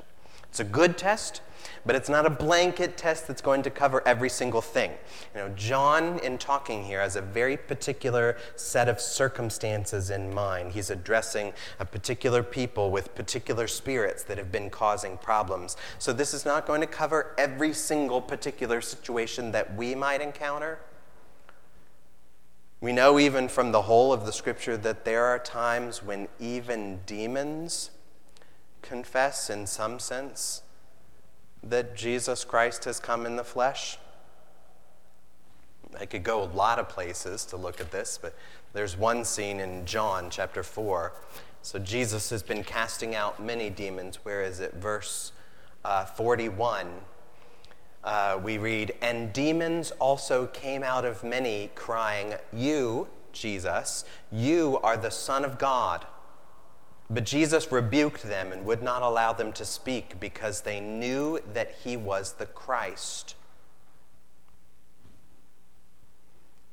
It's 0.57 0.67
a 0.67 0.71
good 0.71 0.97
test, 0.97 1.41
but 1.85 1.95
it's 1.95 2.09
not 2.09 2.25
a 2.25 2.31
blanket 2.31 2.97
test 2.97 3.27
that's 3.27 3.43
going 3.43 3.61
to 3.61 3.69
cover 3.69 4.01
every 4.07 4.27
single 4.27 4.59
thing. 4.59 4.89
You 5.35 5.41
know, 5.41 5.49
John, 5.49 6.17
in 6.17 6.39
talking 6.39 6.83
here, 6.83 6.99
has 6.99 7.15
a 7.15 7.21
very 7.21 7.57
particular 7.57 8.37
set 8.55 8.89
of 8.89 8.99
circumstances 8.99 10.09
in 10.09 10.33
mind. 10.33 10.71
He's 10.71 10.89
addressing 10.89 11.53
a 11.79 11.85
particular 11.85 12.41
people 12.41 12.89
with 12.89 13.13
particular 13.13 13.67
spirits 13.67 14.23
that 14.23 14.39
have 14.39 14.51
been 14.51 14.71
causing 14.71 15.19
problems. 15.19 15.77
So 15.99 16.11
this 16.11 16.33
is 16.33 16.43
not 16.43 16.65
going 16.65 16.81
to 16.81 16.87
cover 16.87 17.35
every 17.37 17.71
single 17.71 18.19
particular 18.19 18.81
situation 18.81 19.51
that 19.51 19.75
we 19.75 19.93
might 19.93 20.21
encounter. 20.21 20.79
We 22.81 22.93
know 22.93 23.19
even 23.19 23.47
from 23.47 23.71
the 23.71 23.83
whole 23.83 24.11
of 24.11 24.25
the 24.25 24.33
scripture 24.33 24.75
that 24.77 25.05
there 25.05 25.25
are 25.25 25.37
times 25.37 26.01
when 26.01 26.27
even 26.39 27.01
demons 27.05 27.91
confess, 28.81 29.49
in 29.49 29.67
some 29.67 29.99
sense, 29.99 30.61
that 31.63 31.95
Jesus 31.95 32.43
Christ 32.43 32.85
has 32.85 32.99
come 32.99 33.25
in 33.25 33.35
the 33.35 33.43
flesh? 33.43 33.97
I 35.99 36.05
could 36.05 36.23
go 36.23 36.43
a 36.43 36.45
lot 36.45 36.79
of 36.79 36.89
places 36.89 37.45
to 37.45 37.57
look 37.57 37.79
at 37.79 37.91
this, 37.91 38.19
but 38.21 38.35
there's 38.73 38.97
one 38.97 39.25
scene 39.25 39.59
in 39.59 39.85
John 39.85 40.29
chapter 40.29 40.63
4. 40.63 41.13
So 41.61 41.79
Jesus 41.79 42.29
has 42.29 42.43
been 42.43 42.63
casting 42.63 43.15
out 43.15 43.43
many 43.43 43.69
demons. 43.69 44.17
Where 44.23 44.41
is 44.41 44.59
it? 44.59 44.73
Verse 44.75 45.31
uh, 45.83 46.05
41. 46.05 46.87
Uh, 48.03 48.39
we 48.41 48.57
read, 48.57 48.93
And 49.01 49.33
demons 49.33 49.91
also 49.99 50.47
came 50.47 50.83
out 50.83 51.03
of 51.03 51.23
many, 51.23 51.71
crying, 51.75 52.35
You, 52.53 53.07
Jesus, 53.33 54.05
you 54.31 54.79
are 54.81 54.97
the 54.97 55.11
Son 55.11 55.43
of 55.43 55.57
God. 55.57 56.05
But 57.09 57.23
Jesus 57.23 57.71
rebuked 57.71 58.23
them 58.23 58.51
and 58.51 58.65
would 58.65 58.83
not 58.83 59.01
allow 59.01 59.31
them 59.31 59.53
to 59.53 59.65
speak 59.65 60.19
because 60.19 60.61
they 60.61 60.79
knew 60.79 61.39
that 61.53 61.75
he 61.83 61.95
was 61.95 62.33
the 62.33 62.45
Christ. 62.45 63.35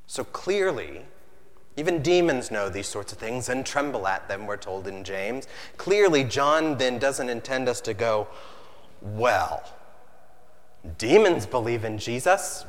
So 0.06 0.24
clearly, 0.24 1.02
even 1.76 2.02
demons 2.02 2.50
know 2.50 2.68
these 2.68 2.86
sorts 2.86 3.12
of 3.12 3.18
things 3.18 3.48
and 3.48 3.64
tremble 3.64 4.06
at 4.06 4.28
them, 4.28 4.46
we're 4.46 4.56
told 4.56 4.86
in 4.86 5.04
James. 5.04 5.46
Clearly, 5.76 6.24
John 6.24 6.78
then 6.78 6.98
doesn't 6.98 7.28
intend 7.28 7.68
us 7.68 7.80
to 7.82 7.94
go, 7.94 8.28
well, 9.00 9.62
demons 10.98 11.46
believe 11.46 11.84
in 11.84 11.98
Jesus. 11.98 12.64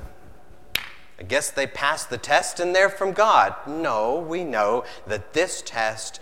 I 1.20 1.24
guess 1.24 1.50
they 1.50 1.68
passed 1.68 2.10
the 2.10 2.18
test 2.18 2.60
and 2.60 2.76
they're 2.76 2.90
from 2.90 3.14
God. 3.14 3.56
No, 3.66 4.20
we 4.20 4.44
know 4.44 4.84
that 5.08 5.34
this 5.34 5.62
test 5.62 6.20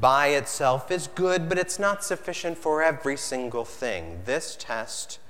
by 0.00 0.28
itself 0.28 0.90
is 0.90 1.06
good, 1.06 1.48
but 1.48 1.58
it's 1.58 1.78
not 1.78 2.04
sufficient 2.04 2.58
for 2.58 2.82
every 2.82 3.16
single 3.16 3.64
thing. 3.64 4.22
This 4.24 4.56
test 4.58 5.20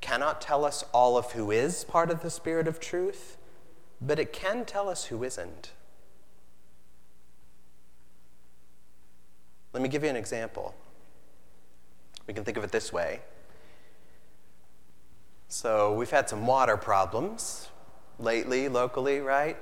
cannot 0.00 0.40
tell 0.40 0.64
us 0.64 0.84
all 0.92 1.16
of 1.16 1.32
who 1.32 1.50
is 1.50 1.84
part 1.84 2.10
of 2.10 2.22
the 2.22 2.30
Spirit 2.30 2.68
of 2.68 2.78
truth, 2.78 3.36
but 4.00 4.18
it 4.18 4.32
can 4.32 4.64
tell 4.64 4.88
us 4.88 5.06
who 5.06 5.24
isn't. 5.24 5.72
Let 9.72 9.82
me 9.82 9.88
give 9.88 10.04
you 10.04 10.10
an 10.10 10.16
example. 10.16 10.74
We 12.26 12.34
can 12.34 12.44
think 12.44 12.56
of 12.56 12.64
it 12.64 12.70
this 12.70 12.92
way. 12.92 13.20
So, 15.48 15.94
we've 15.94 16.10
had 16.10 16.28
some 16.28 16.46
water 16.46 16.76
problems 16.76 17.68
lately, 18.18 18.68
locally, 18.68 19.20
right? 19.20 19.56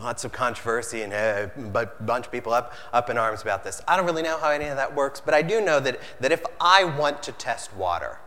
Lots 0.00 0.24
of 0.24 0.32
controversy 0.32 1.02
and 1.02 1.12
uh, 1.12 1.48
a 1.56 1.86
bunch 2.02 2.26
of 2.26 2.32
people 2.32 2.52
up, 2.52 2.74
up 2.92 3.08
in 3.08 3.16
arms 3.16 3.40
about 3.42 3.64
this. 3.64 3.80
I 3.88 3.96
don't 3.96 4.04
really 4.04 4.22
know 4.22 4.38
how 4.38 4.50
any 4.50 4.66
of 4.66 4.76
that 4.76 4.94
works, 4.94 5.20
but 5.20 5.32
I 5.32 5.42
do 5.42 5.60
know 5.60 5.80
that, 5.80 6.00
that 6.20 6.32
if 6.32 6.42
I 6.60 6.84
want 6.84 7.22
to 7.24 7.32
test 7.32 7.74
water 7.74 8.18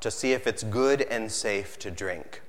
to 0.00 0.10
see 0.10 0.32
if 0.32 0.46
it's 0.46 0.64
good 0.64 1.02
and 1.02 1.30
safe 1.30 1.78
to 1.80 1.90
drink, 1.90 2.42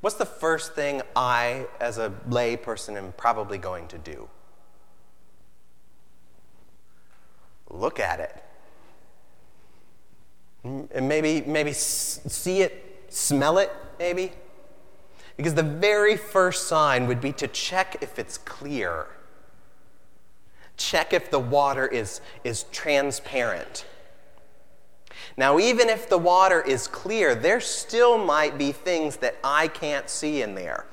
what's 0.00 0.16
the 0.16 0.26
first 0.26 0.74
thing 0.74 1.02
I, 1.14 1.66
as 1.80 1.98
a 1.98 2.12
lay 2.28 2.56
person, 2.56 2.96
am 2.96 3.12
probably 3.16 3.58
going 3.58 3.86
to 3.88 3.98
do? 3.98 4.28
Look 7.68 8.00
at 8.00 8.18
it. 8.18 8.44
Mm, 10.64 10.88
and 10.92 11.08
maybe, 11.08 11.42
maybe 11.46 11.72
see 11.72 12.62
it, 12.62 13.04
smell 13.08 13.58
it, 13.58 13.70
maybe. 13.98 14.32
Because 15.40 15.54
the 15.54 15.62
very 15.62 16.18
first 16.18 16.68
sign 16.68 17.06
would 17.06 17.22
be 17.22 17.32
to 17.32 17.48
check 17.48 17.96
if 18.02 18.18
it's 18.18 18.36
clear. 18.36 19.06
Check 20.76 21.14
if 21.14 21.30
the 21.30 21.38
water 21.38 21.86
is, 21.86 22.20
is 22.44 22.64
transparent. 22.64 23.86
Now, 25.38 25.58
even 25.58 25.88
if 25.88 26.10
the 26.10 26.18
water 26.18 26.60
is 26.60 26.86
clear, 26.86 27.34
there 27.34 27.58
still 27.58 28.22
might 28.22 28.58
be 28.58 28.70
things 28.70 29.16
that 29.16 29.38
I 29.42 29.68
can't 29.68 30.10
see 30.10 30.42
in 30.42 30.54
there. 30.54 30.84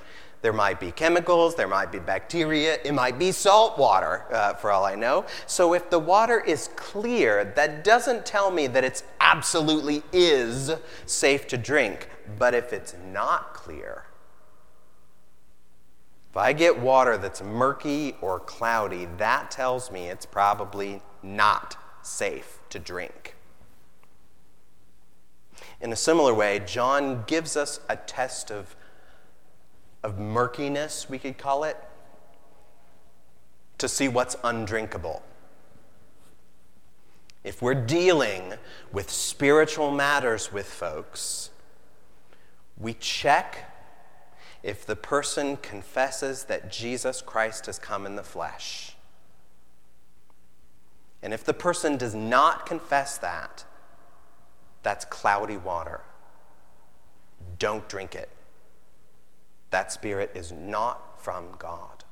There 0.42 0.54
might 0.54 0.80
be 0.80 0.94
chemicals, 0.94 1.56
there 1.56 1.68
might 1.68 1.92
be 1.92 2.00
bacteria, 2.00 2.78
it 2.86 2.94
might 2.94 3.20
be 3.20 3.34
salt 3.34 3.78
water, 3.78 4.24
uh, 4.32 4.54
for 4.54 4.72
all 4.72 4.86
I 4.86 4.96
know. 4.96 5.26
So, 5.46 5.74
if 5.74 5.90
the 5.90 6.00
water 6.00 6.40
is 6.40 6.70
clear, 6.78 7.52
that 7.58 7.84
doesn't 7.84 8.26
tell 8.26 8.50
me 8.50 8.68
that 8.68 8.86
it's 8.86 9.04
absolutely 9.20 10.04
is 10.14 10.72
safe 11.06 11.48
to 11.48 11.58
drink. 11.58 12.10
But 12.40 12.54
if 12.54 12.72
it's 12.72 12.96
not 13.12 13.54
clear, 13.54 14.06
if 16.38 16.42
I 16.42 16.54
get 16.54 16.80
water 16.80 17.18
that's 17.18 17.42
murky 17.42 18.16
or 18.22 18.40
cloudy, 18.40 19.08
that 19.18 19.50
tells 19.50 19.90
me 19.90 20.06
it's 20.06 20.28
probably 20.28 21.02
not 21.24 21.76
safe 22.04 22.60
to 22.70 22.78
drink. 22.78 23.34
In 25.82 25.92
a 25.92 25.96
similar 25.96 26.36
way, 26.36 26.60
John 26.64 27.24
gives 27.26 27.58
us 27.58 27.80
a 27.90 27.96
test 27.96 28.52
of, 28.52 28.76
of 30.04 30.20
murkiness, 30.20 31.10
we 31.10 31.18
could 31.18 31.40
call 31.40 31.64
it, 31.64 31.76
to 33.80 33.90
see 33.90 34.08
what's 34.08 34.36
undrinkable. 34.44 35.24
If 37.44 37.64
we're 37.64 37.74
dealing 37.74 38.54
with 38.92 39.10
spiritual 39.10 39.90
matters 39.90 40.54
with 40.54 40.68
folks, 40.68 41.50
we 42.78 42.94
check 42.94 43.74
if 44.68 44.86
the 44.86 44.98
person 44.98 45.56
confesses 45.56 46.44
that 46.44 46.70
Jesus 46.70 47.22
Christ 47.22 47.68
has 47.68 47.80
come 47.80 48.06
in 48.06 48.18
the 48.18 48.22
flesh. 48.22 48.98
And 51.24 51.34
if 51.34 51.46
the 51.46 51.54
person 51.54 51.96
does 51.96 52.14
not 52.14 52.66
confess 52.66 53.18
that, 53.20 53.64
that's 54.84 55.06
cloudy 55.06 55.56
water. 55.56 56.02
Don't 57.58 57.88
drink 57.88 58.14
it. 58.14 58.28
That 59.70 59.90
spirit 59.90 60.32
is 60.36 60.52
not 60.52 61.24
from 61.24 61.56
God. 61.58 62.04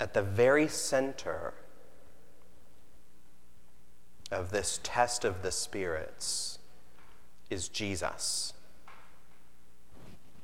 At 0.00 0.14
the 0.14 0.22
very 0.22 0.66
center 0.66 1.54
of 4.34 4.50
this 4.50 4.80
test 4.82 5.24
of 5.24 5.42
the 5.42 5.52
spirits 5.52 6.58
is 7.50 7.68
Jesus. 7.68 8.52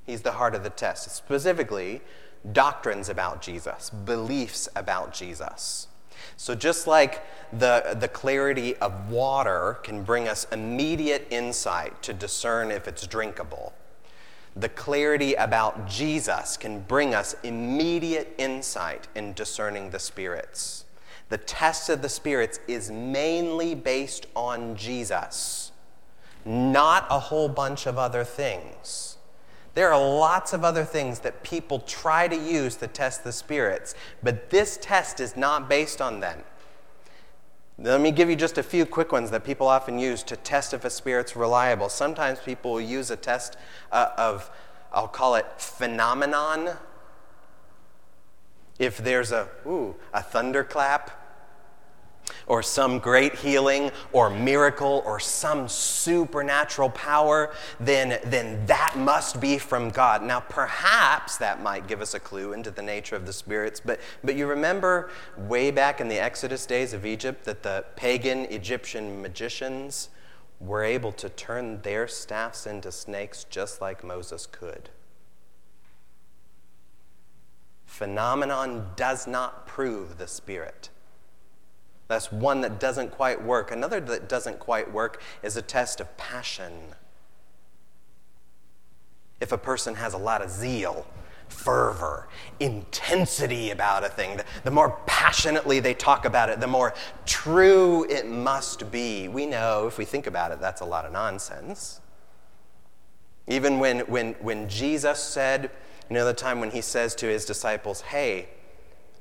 He's 0.07 0.23
the 0.23 0.33
heart 0.33 0.55
of 0.55 0.63
the 0.63 0.71
test. 0.71 1.11
Specifically, 1.15 2.01
doctrines 2.53 3.09
about 3.09 3.43
Jesus, 3.43 3.91
beliefs 3.91 4.69
about 4.75 5.13
Jesus. 5.13 5.89
So, 6.37 6.55
just 6.55 6.87
like 6.87 7.23
the, 7.53 7.97
the 7.99 8.09
clarity 8.09 8.77
of 8.77 9.11
water 9.11 9.79
can 9.83 10.03
bring 10.03 10.29
us 10.29 10.47
immediate 10.53 11.27
insight 11.31 12.03
to 12.03 12.13
discern 12.13 12.71
if 12.71 12.89
it's 12.89 13.07
drinkable, 13.07 13.73
the 14.57 14.69
clarity 14.69 15.35
about 15.35 15.89
Jesus 15.89 16.57
can 16.57 16.81
bring 16.81 17.15
us 17.15 17.35
immediate 17.43 18.35
insight 18.37 19.09
in 19.15 19.33
discerning 19.33 19.91
the 19.91 19.99
spirits. 19.99 20.85
The 21.31 21.39
test 21.39 21.89
of 21.89 22.03
the 22.03 22.09
spirits 22.09 22.59
is 22.67 22.91
mainly 22.91 23.75
based 23.75 24.27
on 24.35 24.77
Jesus, 24.77 25.71
not 26.45 27.07
a 27.09 27.21
whole 27.21 27.49
bunch 27.49 27.87
of 27.87 27.97
other 27.97 28.25
things. 28.25 29.17
There 29.75 29.93
are 29.93 30.01
lots 30.01 30.53
of 30.53 30.65
other 30.65 30.85
things 30.85 31.21
that 31.21 31.45
people 31.45 31.79
try 31.79 32.27
to 32.27 32.37
use 32.37 32.75
to 32.77 32.89
test 32.89 33.23
the 33.23 33.31
spirits, 33.31 33.95
but 34.25 34.51
this 34.51 34.77
test 34.83 35.21
is 35.21 35.37
not 35.37 35.69
based 35.69 36.01
on 36.01 36.19
them. 36.19 36.41
Let 37.79 38.01
me 38.01 38.11
give 38.11 38.29
you 38.29 38.35
just 38.35 38.59
a 38.59 38.63
few 38.65 38.85
quick 38.85 39.13
ones 39.13 39.31
that 39.31 39.45
people 39.45 39.69
often 39.69 40.01
use 40.01 40.25
to 40.25 40.37
test 40.37 40.75
if 40.75 40.85
a 40.85 40.91
spirit's 40.91 41.37
reliable. 41.37 41.89
Sometimes 41.89 42.41
people 42.41 42.73
will 42.73 42.81
use 42.81 43.11
a 43.13 43.17
test 43.17 43.57
uh, 43.93 44.11
of, 44.19 44.51
I'll 44.93 45.09
call 45.09 45.37
it 45.37 45.47
phenomenon. 45.59 46.71
If 48.81 48.99
there's 48.99 49.31
a, 49.31 49.49
ooh, 49.65 49.95
a 50.13 50.23
thunderclap, 50.23 51.20
or 52.47 52.63
some 52.63 52.99
great 52.99 53.35
healing 53.37 53.91
or 54.13 54.31
miracle 54.31 55.03
or 55.05 55.21
some 55.21 55.69
supernatural 55.69 56.91
power, 56.91 57.53
then, 57.79 58.21
then 58.25 58.65
that 58.67 58.97
must 58.97 59.41
be 59.41 59.59
from 59.59 59.91
God. 59.91 60.23
Now, 60.23 60.41
perhaps 60.41 61.37
that 61.39 61.63
might 61.63 61.87
give 61.87 62.01
us 62.01 62.15
a 62.15 62.21
clue 62.21 62.53
into 62.53 62.71
the 62.71 62.83
nature 62.83 63.17
of 63.17 63.27
the 63.27 63.33
spirits, 63.33 63.81
but, 63.81 64.01
but 64.25 64.37
you 64.37 64.47
remember 64.47 65.11
way 65.37 65.71
back 65.71 66.01
in 66.01 66.09
the 66.09 66.19
Exodus 66.19 66.67
days 66.67 66.93
of 66.93 67.07
Egypt 67.07 67.45
that 67.45 67.63
the 67.63 67.85
pagan 67.97 68.47
Egyptian 68.47 69.21
magicians 69.23 70.11
were 70.61 70.85
able 70.85 71.13
to 71.13 71.29
turn 71.29 71.81
their 71.83 72.07
staffs 72.07 72.67
into 72.67 72.93
snakes 72.93 73.45
just 73.45 73.81
like 73.81 74.05
Moses 74.05 74.47
could. 74.47 74.91
Phenomenon 77.87 78.91
does 78.95 79.27
not 79.27 79.67
prove 79.67 80.19
the 80.19 80.29
spirit. 80.29 80.91
That's 82.11 82.33
one 82.33 82.61
that 82.63 82.81
doesn't 82.81 83.13
quite 83.13 83.41
work. 83.41 83.71
Another 83.71 84.01
that 84.01 84.29
doesn't 84.29 84.59
quite 84.59 84.93
work 84.93 85.23
is 85.45 85.57
a 85.57 85.63
test 85.63 86.01
of 86.01 86.17
passion. 86.17 86.73
If 89.41 89.53
a 89.53 89.57
person 89.57 89.95
has 89.95 90.13
a 90.13 90.19
lot 90.19 90.43
of 90.43 90.51
zeal, 90.51 91.07
fervor, 91.47 92.27
intensity 92.59 93.71
about 93.71 94.03
a 94.03 94.09
thing, 94.09 94.41
the 94.65 94.73
more 94.73 94.99
passionately 95.07 95.79
they 95.79 95.95
talk 95.95 96.25
about 96.25 96.51
it, 96.51 96.59
the 96.59 96.67
more 96.67 96.95
true 97.27 98.05
it 98.11 98.27
must 98.27 98.91
be. 98.91 99.29
We 99.29 99.47
know, 99.47 99.87
if 99.87 99.97
we 99.97 100.05
think 100.05 100.27
about 100.27 100.51
it, 100.51 100.61
that's 100.61 100.81
a 100.81 100.85
lot 100.85 101.05
of 101.05 101.13
nonsense. 101.13 102.01
Even 103.47 103.79
when, 103.79 104.01
when, 104.01 104.33
when 104.41 104.69
Jesus 104.69 105.23
said, 105.23 105.71
you 106.09 106.15
know, 106.15 106.25
the 106.25 106.35
time 106.35 106.59
when 106.59 106.73
he 106.73 106.81
says 106.81 107.15
to 107.15 107.27
his 107.27 107.45
disciples, 107.45 108.01
Hey, 108.01 108.49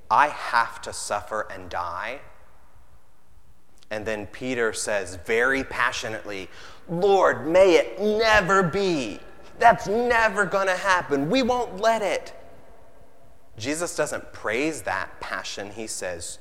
I 0.10 0.30
have 0.30 0.82
to 0.82 0.92
suffer 0.92 1.46
and 1.52 1.70
die 1.70 2.22
and 3.92 4.06
then 4.06 4.28
Peter 4.28 4.72
says 4.74 5.18
very 5.26 5.64
passionately, 5.64 6.50
Lord, 6.88 7.48
may 7.48 7.76
it 7.76 8.00
never 8.00 8.64
be. 8.64 9.20
That's 9.58 9.88
never 9.88 10.46
going 10.46 10.68
to 10.68 10.76
happen. 10.76 11.30
We 11.30 11.42
won't 11.42 11.80
let 11.80 12.02
it. 12.02 12.34
Jesus 13.58 13.96
doesn't 13.96 14.32
praise 14.32 14.84
that 14.84 15.20
passion. 15.20 15.72
He 15.72 15.88
says, 15.88 16.40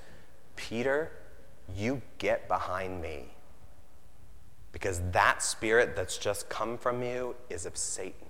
Peter, 0.56 1.10
you 1.74 2.02
get 2.18 2.48
behind 2.48 3.02
me. 3.02 3.34
Because 4.70 5.02
that 5.12 5.42
spirit 5.42 5.96
that's 5.96 6.16
just 6.16 6.48
come 6.48 6.78
from 6.78 7.02
you 7.02 7.34
is 7.50 7.66
of 7.66 7.76
Satan. 7.76 8.28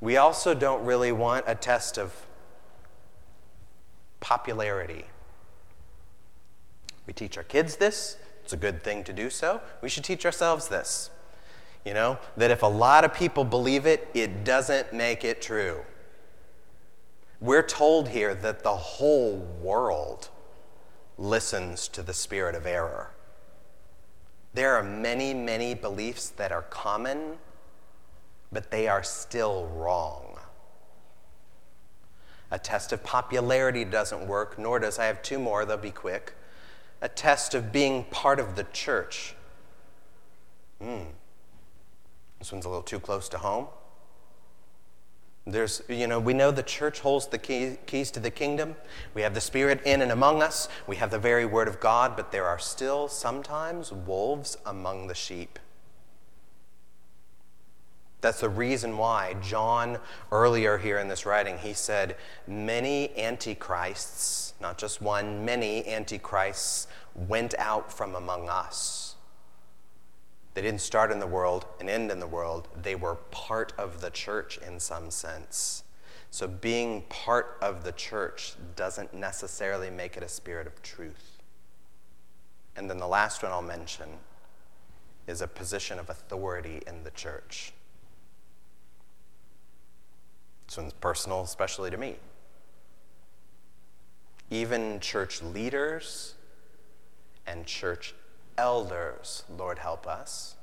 We 0.00 0.16
also 0.16 0.54
don't 0.54 0.84
really 0.84 1.12
want 1.12 1.44
a 1.46 1.54
test 1.54 1.98
of 1.98 2.26
popularity. 4.20 5.06
We 7.06 7.12
teach 7.12 7.36
our 7.36 7.44
kids 7.44 7.76
this, 7.76 8.16
it's 8.44 8.52
a 8.52 8.56
good 8.56 8.82
thing 8.82 9.04
to 9.04 9.12
do 9.12 9.30
so. 9.30 9.60
We 9.80 9.88
should 9.88 10.04
teach 10.04 10.24
ourselves 10.24 10.68
this. 10.68 11.10
You 11.84 11.94
know, 11.94 12.18
that 12.36 12.50
if 12.50 12.62
a 12.62 12.66
lot 12.66 13.04
of 13.04 13.14
people 13.14 13.44
believe 13.44 13.86
it, 13.86 14.08
it 14.12 14.44
doesn't 14.44 14.92
make 14.92 15.24
it 15.24 15.40
true. 15.40 15.80
We're 17.40 17.62
told 17.62 18.10
here 18.10 18.34
that 18.34 18.62
the 18.62 18.76
whole 18.76 19.38
world 19.62 20.28
listens 21.16 21.88
to 21.88 22.02
the 22.02 22.12
spirit 22.12 22.54
of 22.54 22.66
error. 22.66 23.12
There 24.52 24.74
are 24.74 24.82
many, 24.82 25.32
many 25.32 25.74
beliefs 25.74 26.28
that 26.30 26.52
are 26.52 26.62
common, 26.62 27.38
but 28.52 28.70
they 28.70 28.88
are 28.88 29.02
still 29.02 29.66
wrong. 29.68 30.29
A 32.50 32.58
test 32.58 32.92
of 32.92 33.04
popularity 33.04 33.84
doesn't 33.84 34.26
work, 34.26 34.58
nor 34.58 34.78
does 34.78 34.98
I 34.98 35.06
have 35.06 35.22
two 35.22 35.38
more, 35.38 35.64
they'll 35.64 35.76
be 35.76 35.90
quick. 35.90 36.34
A 37.00 37.08
test 37.08 37.54
of 37.54 37.72
being 37.72 38.04
part 38.04 38.40
of 38.40 38.56
the 38.56 38.64
church. 38.72 39.34
Hmm. 40.80 41.04
This 42.38 42.50
one's 42.52 42.64
a 42.64 42.68
little 42.68 42.82
too 42.82 43.00
close 43.00 43.28
to 43.30 43.38
home. 43.38 43.68
There's, 45.46 45.82
you 45.88 46.06
know, 46.06 46.20
we 46.20 46.34
know 46.34 46.50
the 46.50 46.62
church 46.62 47.00
holds 47.00 47.26
the 47.26 47.38
key, 47.38 47.76
keys 47.86 48.10
to 48.12 48.20
the 48.20 48.30
kingdom. 48.30 48.76
We 49.14 49.22
have 49.22 49.34
the 49.34 49.40
Spirit 49.40 49.82
in 49.84 50.02
and 50.02 50.12
among 50.12 50.42
us. 50.42 50.68
We 50.86 50.96
have 50.96 51.10
the 51.10 51.18
very 51.18 51.44
Word 51.44 51.68
of 51.68 51.80
God, 51.80 52.16
but 52.16 52.30
there 52.30 52.46
are 52.46 52.58
still 52.58 53.08
sometimes 53.08 53.92
wolves 53.92 54.56
among 54.66 55.06
the 55.06 55.14
sheep. 55.14 55.58
That's 58.20 58.40
the 58.40 58.48
reason 58.48 58.98
why 58.98 59.34
John, 59.40 59.98
earlier 60.30 60.76
here 60.76 60.98
in 60.98 61.08
this 61.08 61.24
writing, 61.24 61.58
he 61.58 61.72
said, 61.72 62.16
Many 62.46 63.16
antichrists, 63.16 64.54
not 64.60 64.76
just 64.76 65.00
one, 65.00 65.44
many 65.44 65.86
antichrists 65.86 66.86
went 67.14 67.54
out 67.58 67.92
from 67.92 68.14
among 68.14 68.48
us. 68.48 69.14
They 70.54 70.62
didn't 70.62 70.80
start 70.80 71.12
in 71.12 71.20
the 71.20 71.26
world 71.26 71.64
and 71.78 71.88
end 71.88 72.10
in 72.10 72.20
the 72.20 72.26
world, 72.26 72.68
they 72.82 72.94
were 72.94 73.14
part 73.30 73.72
of 73.78 74.00
the 74.00 74.10
church 74.10 74.58
in 74.58 74.80
some 74.80 75.10
sense. 75.10 75.84
So 76.30 76.46
being 76.46 77.02
part 77.08 77.56
of 77.60 77.82
the 77.84 77.92
church 77.92 78.54
doesn't 78.76 79.14
necessarily 79.14 79.90
make 79.90 80.16
it 80.16 80.22
a 80.22 80.28
spirit 80.28 80.66
of 80.66 80.80
truth. 80.82 81.38
And 82.76 82.88
then 82.88 82.98
the 82.98 83.08
last 83.08 83.42
one 83.42 83.52
I'll 83.52 83.62
mention 83.62 84.08
is 85.26 85.40
a 85.40 85.48
position 85.48 85.98
of 85.98 86.08
authority 86.08 86.82
in 86.86 87.02
the 87.04 87.10
church. 87.10 87.72
This 90.70 90.76
one's 90.76 90.92
personal, 90.92 91.40
especially 91.40 91.90
to 91.90 91.96
me. 91.96 92.14
Even 94.50 95.00
church 95.00 95.42
leaders 95.42 96.36
and 97.44 97.66
church 97.66 98.14
elders, 98.56 99.42
Lord 99.58 99.80
help 99.80 100.06
us, 100.06 100.54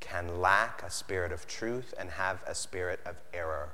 can 0.00 0.40
lack 0.40 0.82
a 0.82 0.90
spirit 0.90 1.30
of 1.30 1.46
truth 1.46 1.94
and 1.96 2.10
have 2.10 2.42
a 2.44 2.56
spirit 2.56 2.98
of 3.06 3.14
error. 3.32 3.68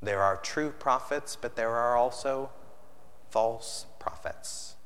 There 0.00 0.22
are 0.22 0.36
true 0.36 0.70
prophets, 0.70 1.34
but 1.34 1.56
there 1.56 1.70
are 1.70 1.96
also 1.96 2.50
false 3.30 3.86
prophets. 3.98 4.76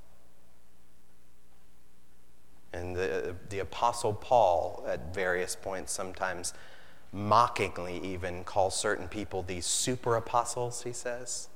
And 2.74 2.96
the, 2.96 3.36
the 3.50 3.60
Apostle 3.60 4.12
Paul, 4.12 4.84
at 4.88 5.14
various 5.14 5.54
points, 5.54 5.92
sometimes 5.92 6.52
mockingly 7.12 8.00
even 8.02 8.42
calls 8.42 8.74
certain 8.74 9.06
people 9.06 9.42
these 9.42 9.64
super 9.64 10.16
apostles, 10.16 10.82
he 10.82 10.92
says. 10.92 11.48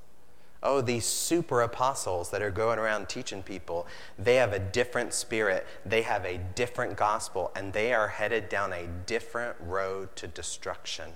Oh, 0.62 0.80
these 0.80 1.04
super 1.04 1.60
apostles 1.60 2.30
that 2.30 2.40
are 2.40 2.50
going 2.50 2.78
around 2.78 3.08
teaching 3.08 3.42
people, 3.42 3.86
they 4.16 4.36
have 4.36 4.52
a 4.52 4.58
different 4.60 5.12
spirit, 5.12 5.66
they 5.84 6.02
have 6.02 6.24
a 6.24 6.38
different 6.38 6.96
gospel, 6.96 7.50
and 7.54 7.72
they 7.72 7.92
are 7.92 8.08
headed 8.08 8.48
down 8.48 8.72
a 8.72 8.86
different 9.06 9.56
road 9.60 10.14
to 10.16 10.28
destruction. 10.28 11.10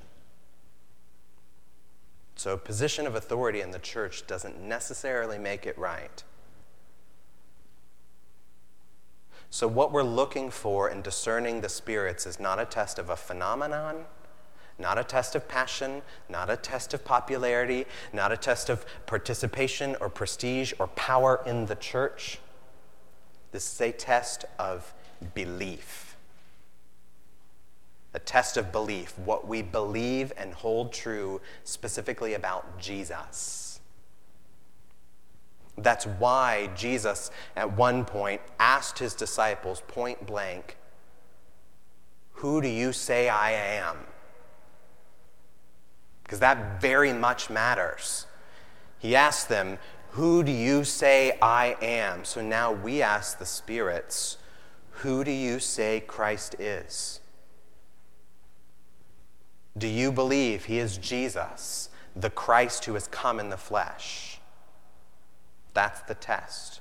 So, 2.34 2.56
position 2.56 3.06
of 3.06 3.14
authority 3.14 3.60
in 3.60 3.70
the 3.70 3.78
church 3.78 4.26
doesn't 4.26 4.60
necessarily 4.60 5.38
make 5.38 5.66
it 5.66 5.78
right. 5.78 6.24
So, 9.52 9.68
what 9.68 9.92
we're 9.92 10.02
looking 10.02 10.50
for 10.50 10.88
in 10.88 11.02
discerning 11.02 11.60
the 11.60 11.68
spirits 11.68 12.24
is 12.24 12.40
not 12.40 12.58
a 12.58 12.64
test 12.64 12.98
of 12.98 13.10
a 13.10 13.16
phenomenon, 13.16 14.06
not 14.78 14.96
a 14.96 15.04
test 15.04 15.34
of 15.34 15.46
passion, 15.46 16.00
not 16.26 16.48
a 16.48 16.56
test 16.56 16.94
of 16.94 17.04
popularity, 17.04 17.84
not 18.14 18.32
a 18.32 18.36
test 18.38 18.70
of 18.70 18.86
participation 19.04 19.94
or 20.00 20.08
prestige 20.08 20.72
or 20.78 20.86
power 20.86 21.42
in 21.44 21.66
the 21.66 21.74
church. 21.74 22.38
This 23.50 23.74
is 23.74 23.80
a 23.82 23.92
test 23.92 24.46
of 24.58 24.94
belief. 25.34 26.16
A 28.14 28.20
test 28.20 28.56
of 28.56 28.72
belief, 28.72 29.18
what 29.18 29.46
we 29.46 29.60
believe 29.60 30.32
and 30.38 30.54
hold 30.54 30.94
true 30.94 31.42
specifically 31.62 32.32
about 32.32 32.78
Jesus. 32.78 33.71
That's 35.78 36.06
why 36.06 36.70
Jesus, 36.76 37.30
at 37.56 37.76
one 37.76 38.04
point, 38.04 38.40
asked 38.58 38.98
his 38.98 39.14
disciples 39.14 39.82
point 39.88 40.26
blank, 40.26 40.76
Who 42.34 42.60
do 42.60 42.68
you 42.68 42.92
say 42.92 43.28
I 43.28 43.52
am? 43.52 43.96
Because 46.22 46.40
that 46.40 46.80
very 46.80 47.12
much 47.12 47.50
matters. 47.50 48.26
He 48.98 49.16
asked 49.16 49.48
them, 49.48 49.78
Who 50.10 50.42
do 50.42 50.52
you 50.52 50.84
say 50.84 51.38
I 51.40 51.76
am? 51.80 52.24
So 52.24 52.42
now 52.42 52.72
we 52.72 53.02
ask 53.02 53.38
the 53.38 53.46
spirits, 53.46 54.36
Who 55.00 55.24
do 55.24 55.30
you 55.30 55.58
say 55.58 56.04
Christ 56.06 56.54
is? 56.58 57.20
Do 59.76 59.88
you 59.88 60.12
believe 60.12 60.66
he 60.66 60.78
is 60.78 60.98
Jesus, 60.98 61.88
the 62.14 62.30
Christ 62.30 62.84
who 62.84 62.92
has 62.94 63.08
come 63.08 63.40
in 63.40 63.48
the 63.48 63.56
flesh? 63.56 64.31
That's 65.74 66.00
the 66.02 66.14
test. 66.14 66.80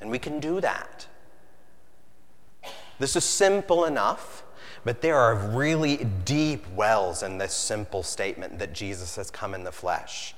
And 0.00 0.10
we 0.10 0.18
can 0.18 0.40
do 0.40 0.60
that. 0.60 1.06
This 2.98 3.16
is 3.16 3.24
simple 3.24 3.84
enough, 3.84 4.44
but 4.84 5.02
there 5.02 5.16
are 5.16 5.34
really 5.34 6.04
deep 6.24 6.66
wells 6.74 7.22
in 7.22 7.38
this 7.38 7.54
simple 7.54 8.02
statement 8.02 8.58
that 8.58 8.72
Jesus 8.72 9.16
has 9.16 9.30
come 9.30 9.54
in 9.54 9.64
the 9.64 9.72
flesh. 9.72 10.34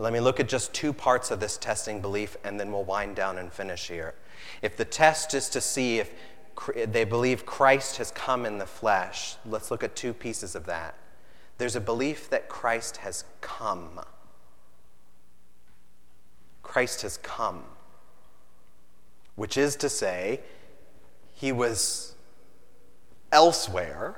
Let 0.00 0.12
me 0.12 0.20
look 0.20 0.38
at 0.38 0.48
just 0.48 0.72
two 0.72 0.92
parts 0.92 1.32
of 1.32 1.40
this 1.40 1.56
testing 1.56 2.00
belief, 2.00 2.36
and 2.44 2.58
then 2.58 2.70
we'll 2.70 2.84
wind 2.84 3.16
down 3.16 3.36
and 3.36 3.52
finish 3.52 3.88
here. 3.88 4.14
If 4.62 4.76
the 4.76 4.84
test 4.84 5.34
is 5.34 5.48
to 5.50 5.60
see 5.60 5.98
if 5.98 6.12
they 6.86 7.04
believe 7.04 7.44
Christ 7.44 7.96
has 7.96 8.12
come 8.12 8.46
in 8.46 8.58
the 8.58 8.66
flesh, 8.66 9.36
let's 9.44 9.70
look 9.70 9.82
at 9.82 9.96
two 9.96 10.12
pieces 10.12 10.54
of 10.54 10.66
that. 10.66 10.94
There's 11.58 11.74
a 11.74 11.80
belief 11.80 12.30
that 12.30 12.48
Christ 12.48 12.98
has 12.98 13.24
come. 13.40 14.00
Christ 16.68 17.00
has 17.00 17.16
come, 17.16 17.64
which 19.36 19.56
is 19.56 19.74
to 19.76 19.88
say, 19.88 20.40
he 21.32 21.50
was 21.50 22.14
elsewhere, 23.32 24.16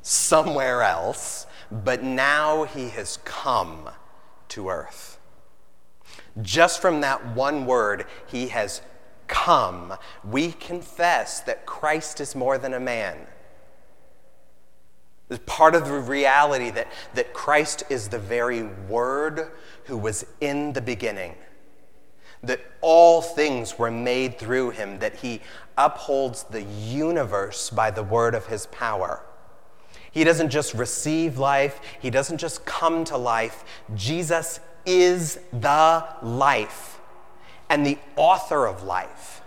somewhere 0.00 0.82
else, 0.82 1.46
but 1.70 2.02
now 2.02 2.64
he 2.64 2.88
has 2.88 3.18
come 3.24 3.90
to 4.48 4.70
earth. 4.70 5.20
Just 6.40 6.80
from 6.80 7.02
that 7.02 7.36
one 7.36 7.66
word, 7.66 8.06
he 8.26 8.48
has 8.48 8.80
come, 9.26 9.94
we 10.24 10.52
confess 10.52 11.40
that 11.42 11.66
Christ 11.66 12.20
is 12.20 12.34
more 12.34 12.56
than 12.56 12.72
a 12.72 12.80
man. 12.80 13.26
It's 15.30 15.40
part 15.46 15.76
of 15.76 15.86
the 15.86 15.98
reality 15.98 16.70
that, 16.70 16.88
that 17.14 17.32
Christ 17.32 17.84
is 17.88 18.08
the 18.08 18.18
very 18.18 18.64
Word 18.64 19.52
who 19.84 19.96
was 19.96 20.26
in 20.40 20.72
the 20.72 20.80
beginning, 20.80 21.36
that 22.42 22.60
all 22.80 23.22
things 23.22 23.78
were 23.78 23.90
made 23.90 24.38
through 24.38 24.70
him, 24.70 24.98
that 24.98 25.16
he 25.16 25.40
upholds 25.78 26.42
the 26.44 26.62
universe 26.62 27.70
by 27.70 27.90
the 27.90 28.02
word 28.02 28.34
of 28.34 28.46
his 28.46 28.66
power. 28.66 29.22
He 30.10 30.24
doesn't 30.24 30.50
just 30.50 30.74
receive 30.74 31.38
life, 31.38 31.80
he 32.00 32.10
doesn't 32.10 32.38
just 32.38 32.64
come 32.64 33.04
to 33.04 33.16
life. 33.16 33.64
Jesus 33.94 34.60
is 34.84 35.38
the 35.52 36.06
life 36.22 37.00
and 37.68 37.86
the 37.86 37.98
author 38.16 38.66
of 38.66 38.82
life. 38.82 39.39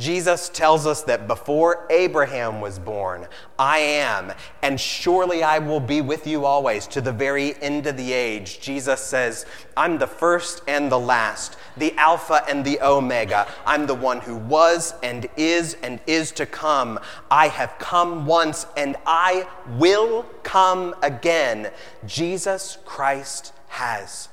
Jesus 0.00 0.48
tells 0.48 0.86
us 0.86 1.02
that 1.02 1.28
before 1.28 1.86
Abraham 1.90 2.62
was 2.62 2.78
born, 2.78 3.28
I 3.58 3.78
am, 3.78 4.32
and 4.62 4.80
surely 4.80 5.42
I 5.42 5.58
will 5.58 5.78
be 5.78 6.00
with 6.00 6.26
you 6.26 6.46
always 6.46 6.86
to 6.86 7.02
the 7.02 7.12
very 7.12 7.54
end 7.60 7.86
of 7.86 7.98
the 7.98 8.14
age. 8.14 8.60
Jesus 8.60 9.02
says, 9.02 9.44
I'm 9.76 9.98
the 9.98 10.06
first 10.06 10.62
and 10.66 10.90
the 10.90 10.98
last, 10.98 11.58
the 11.76 11.94
Alpha 11.98 12.42
and 12.48 12.64
the 12.64 12.80
Omega. 12.80 13.46
I'm 13.66 13.86
the 13.86 13.94
one 13.94 14.20
who 14.20 14.36
was 14.36 14.94
and 15.02 15.28
is 15.36 15.76
and 15.82 16.00
is 16.06 16.32
to 16.32 16.46
come. 16.46 16.98
I 17.30 17.48
have 17.48 17.78
come 17.78 18.24
once 18.24 18.66
and 18.78 18.96
I 19.04 19.46
will 19.76 20.22
come 20.42 20.94
again. 21.02 21.70
Jesus 22.06 22.78
Christ 22.86 23.52
has 23.68 24.30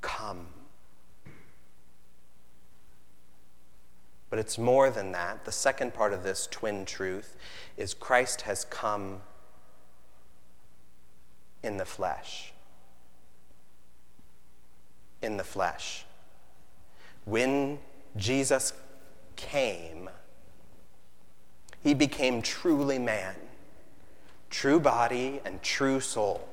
come. 0.00 0.47
But 4.30 4.38
it's 4.38 4.58
more 4.58 4.90
than 4.90 5.12
that. 5.12 5.44
The 5.44 5.52
second 5.52 5.94
part 5.94 6.12
of 6.12 6.22
this 6.22 6.48
twin 6.50 6.84
truth 6.84 7.36
is 7.76 7.94
Christ 7.94 8.42
has 8.42 8.64
come 8.64 9.22
in 11.62 11.76
the 11.78 11.84
flesh. 11.84 12.52
In 15.22 15.36
the 15.36 15.44
flesh. 15.44 16.04
When 17.24 17.78
Jesus 18.16 18.72
came, 19.36 20.10
he 21.82 21.94
became 21.94 22.42
truly 22.42 22.98
man, 22.98 23.34
true 24.50 24.80
body 24.80 25.40
and 25.44 25.62
true 25.62 26.00
soul. 26.00 26.48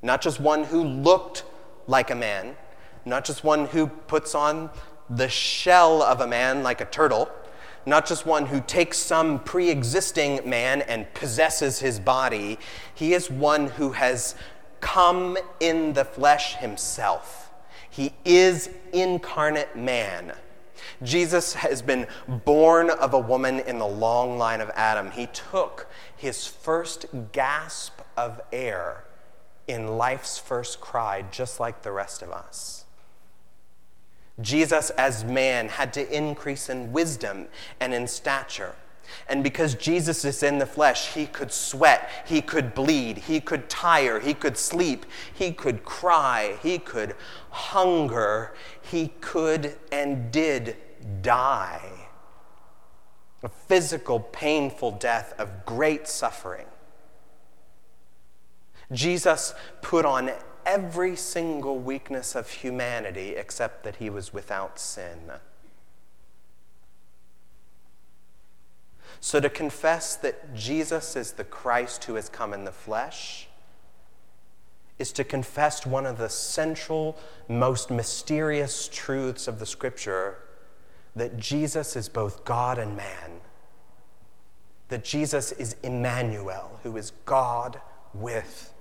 Not 0.00 0.20
just 0.20 0.40
one 0.40 0.64
who 0.64 0.82
looked 0.82 1.44
like 1.86 2.10
a 2.10 2.14
man, 2.14 2.56
not 3.04 3.24
just 3.24 3.44
one 3.44 3.66
who 3.66 3.86
puts 3.86 4.34
on 4.34 4.70
the 5.10 5.28
shell 5.28 6.02
of 6.02 6.20
a 6.20 6.26
man 6.26 6.62
like 6.62 6.80
a 6.80 6.84
turtle, 6.86 7.30
not 7.84 8.06
just 8.06 8.26
one 8.26 8.46
who 8.46 8.60
takes 8.60 8.98
some 8.98 9.40
pre 9.40 9.70
existing 9.70 10.48
man 10.48 10.82
and 10.82 11.12
possesses 11.14 11.80
his 11.80 11.98
body. 11.98 12.58
He 12.94 13.12
is 13.14 13.30
one 13.30 13.68
who 13.68 13.92
has 13.92 14.34
come 14.80 15.38
in 15.60 15.92
the 15.92 16.04
flesh 16.04 16.56
himself. 16.56 17.50
He 17.88 18.14
is 18.24 18.70
incarnate 18.92 19.76
man. 19.76 20.32
Jesus 21.02 21.54
has 21.54 21.82
been 21.82 22.06
born 22.26 22.90
of 22.90 23.14
a 23.14 23.18
woman 23.18 23.60
in 23.60 23.78
the 23.78 23.86
long 23.86 24.38
line 24.38 24.60
of 24.60 24.70
Adam. 24.70 25.10
He 25.10 25.26
took 25.26 25.88
his 26.16 26.46
first 26.46 27.06
gasp 27.32 28.00
of 28.16 28.40
air 28.52 29.04
in 29.66 29.96
life's 29.98 30.38
first 30.38 30.80
cry, 30.80 31.22
just 31.30 31.60
like 31.60 31.82
the 31.82 31.92
rest 31.92 32.22
of 32.22 32.30
us. 32.30 32.81
Jesus, 34.42 34.90
as 34.90 35.24
man, 35.24 35.68
had 35.68 35.92
to 35.94 36.16
increase 36.16 36.68
in 36.68 36.92
wisdom 36.92 37.48
and 37.80 37.94
in 37.94 38.06
stature. 38.06 38.74
And 39.28 39.44
because 39.44 39.74
Jesus 39.74 40.24
is 40.24 40.42
in 40.42 40.58
the 40.58 40.66
flesh, 40.66 41.14
he 41.14 41.26
could 41.26 41.52
sweat, 41.52 42.08
he 42.26 42.40
could 42.40 42.74
bleed, 42.74 43.18
he 43.18 43.40
could 43.40 43.68
tire, 43.68 44.20
he 44.20 44.34
could 44.34 44.56
sleep, 44.56 45.06
he 45.32 45.52
could 45.52 45.84
cry, 45.84 46.58
he 46.62 46.78
could 46.78 47.14
hunger, 47.50 48.54
he 48.80 49.08
could 49.20 49.76
and 49.90 50.30
did 50.30 50.76
die. 51.20 52.08
A 53.42 53.48
physical, 53.48 54.20
painful 54.20 54.92
death 54.92 55.34
of 55.38 55.66
great 55.66 56.08
suffering. 56.08 56.66
Jesus 58.92 59.54
put 59.80 60.04
on 60.04 60.30
every 60.66 61.16
single 61.16 61.78
weakness 61.78 62.34
of 62.34 62.48
humanity 62.48 63.36
except 63.36 63.84
that 63.84 63.96
he 63.96 64.10
was 64.10 64.32
without 64.32 64.78
sin. 64.78 65.32
So, 69.20 69.38
to 69.38 69.48
confess 69.48 70.16
that 70.16 70.54
Jesus 70.54 71.14
is 71.14 71.32
the 71.32 71.44
Christ 71.44 72.04
who 72.04 72.16
has 72.16 72.28
come 72.28 72.52
in 72.52 72.64
the 72.64 72.72
flesh 72.72 73.48
is 74.98 75.12
to 75.12 75.24
confess 75.24 75.86
one 75.86 76.06
of 76.06 76.18
the 76.18 76.28
central, 76.28 77.16
most 77.48 77.90
mysterious 77.90 78.88
truths 78.88 79.46
of 79.48 79.58
the 79.58 79.66
scripture 79.66 80.38
that 81.14 81.36
Jesus 81.36 81.94
is 81.96 82.08
both 82.08 82.44
God 82.44 82.78
and 82.78 82.96
man. 82.96 83.40
That 84.88 85.04
Jesus 85.04 85.52
is 85.52 85.76
Emmanuel, 85.82 86.80
who 86.82 86.96
is 86.96 87.12
God 87.24 87.80
with 88.14 88.72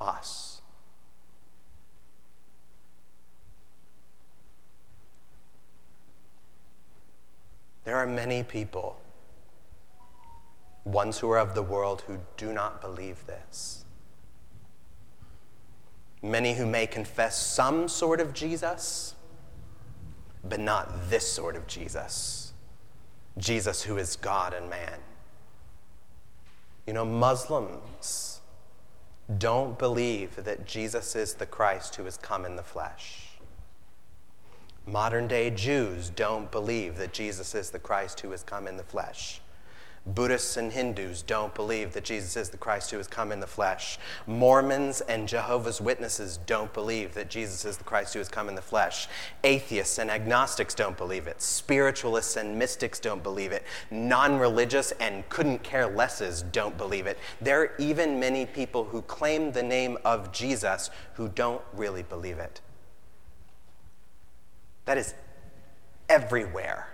us. 0.00 0.51
There 7.84 7.96
are 7.96 8.06
many 8.06 8.42
people 8.42 9.02
ones 10.84 11.18
who 11.18 11.30
are 11.30 11.38
of 11.38 11.54
the 11.54 11.62
world 11.62 12.02
who 12.06 12.18
do 12.36 12.52
not 12.52 12.80
believe 12.80 13.26
this. 13.26 13.84
Many 16.22 16.54
who 16.54 16.66
may 16.66 16.86
confess 16.86 17.44
some 17.44 17.88
sort 17.88 18.20
of 18.20 18.32
Jesus, 18.32 19.14
but 20.44 20.60
not 20.60 21.10
this 21.10 21.30
sort 21.30 21.56
of 21.56 21.66
Jesus. 21.66 22.52
Jesus 23.38 23.82
who 23.82 23.96
is 23.96 24.16
God 24.16 24.54
and 24.54 24.68
man. 24.68 24.98
You 26.86 26.92
know, 26.92 27.04
Muslims 27.04 28.40
don't 29.38 29.78
believe 29.78 30.36
that 30.44 30.66
Jesus 30.66 31.16
is 31.16 31.34
the 31.34 31.46
Christ 31.46 31.94
who 31.96 32.04
has 32.04 32.16
come 32.16 32.44
in 32.44 32.56
the 32.56 32.62
flesh. 32.62 33.28
Modern 34.86 35.28
day 35.28 35.48
Jews 35.48 36.10
don't 36.10 36.50
believe 36.50 36.96
that 36.96 37.12
Jesus 37.12 37.54
is 37.54 37.70
the 37.70 37.78
Christ 37.78 38.18
who 38.18 38.32
has 38.32 38.42
come 38.42 38.66
in 38.66 38.76
the 38.76 38.82
flesh. 38.82 39.40
Buddhists 40.04 40.56
and 40.56 40.72
Hindus 40.72 41.22
don't 41.22 41.54
believe 41.54 41.92
that 41.92 42.02
Jesus 42.02 42.36
is 42.36 42.48
the 42.48 42.56
Christ 42.56 42.90
who 42.90 42.96
has 42.96 43.06
come 43.06 43.30
in 43.30 43.38
the 43.38 43.46
flesh. 43.46 43.96
Mormons 44.26 45.00
and 45.02 45.28
Jehovah's 45.28 45.80
Witnesses 45.80 46.40
don't 46.46 46.74
believe 46.74 47.14
that 47.14 47.30
Jesus 47.30 47.64
is 47.64 47.76
the 47.76 47.84
Christ 47.84 48.12
who 48.12 48.18
has 48.18 48.28
come 48.28 48.48
in 48.48 48.56
the 48.56 48.60
flesh. 48.60 49.06
Atheists 49.44 49.98
and 49.98 50.10
agnostics 50.10 50.74
don't 50.74 50.96
believe 50.96 51.28
it. 51.28 51.40
Spiritualists 51.40 52.34
and 52.34 52.58
mystics 52.58 52.98
don't 52.98 53.22
believe 53.22 53.52
it. 53.52 53.62
Non 53.92 54.36
religious 54.36 54.90
and 54.98 55.28
couldn't 55.28 55.62
care 55.62 55.86
lesses 55.86 56.42
don't 56.42 56.76
believe 56.76 57.06
it. 57.06 57.16
There 57.40 57.60
are 57.60 57.72
even 57.78 58.18
many 58.18 58.46
people 58.46 58.82
who 58.82 59.02
claim 59.02 59.52
the 59.52 59.62
name 59.62 59.96
of 60.04 60.32
Jesus 60.32 60.90
who 61.14 61.28
don't 61.28 61.62
really 61.72 62.02
believe 62.02 62.40
it. 62.40 62.60
That 64.84 64.98
is 64.98 65.14
everywhere. 66.08 66.88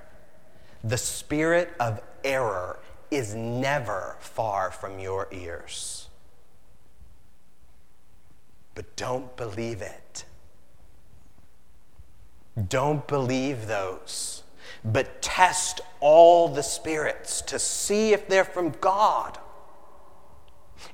The 0.85 0.98
spirit 0.98 1.72
of 1.81 2.01
error 2.24 2.79
is 3.11 3.35
never 3.35 4.16
far 4.20 4.70
from 4.70 4.98
your 4.98 5.29
ears. 5.33 6.09
But 8.74 8.94
don't 8.96 9.37
believe 9.37 9.83
it. 9.83 10.24
Don't 12.68 13.07
believe 13.07 13.66
those, 13.66 14.42
but 14.85 15.22
test 15.22 15.81
all 16.01 16.48
the 16.48 16.62
spirits 16.62 17.40
to 17.42 17.59
see 17.59 18.12
if 18.12 18.29
they're 18.29 18.44
from 18.44 18.70
God. 18.81 19.38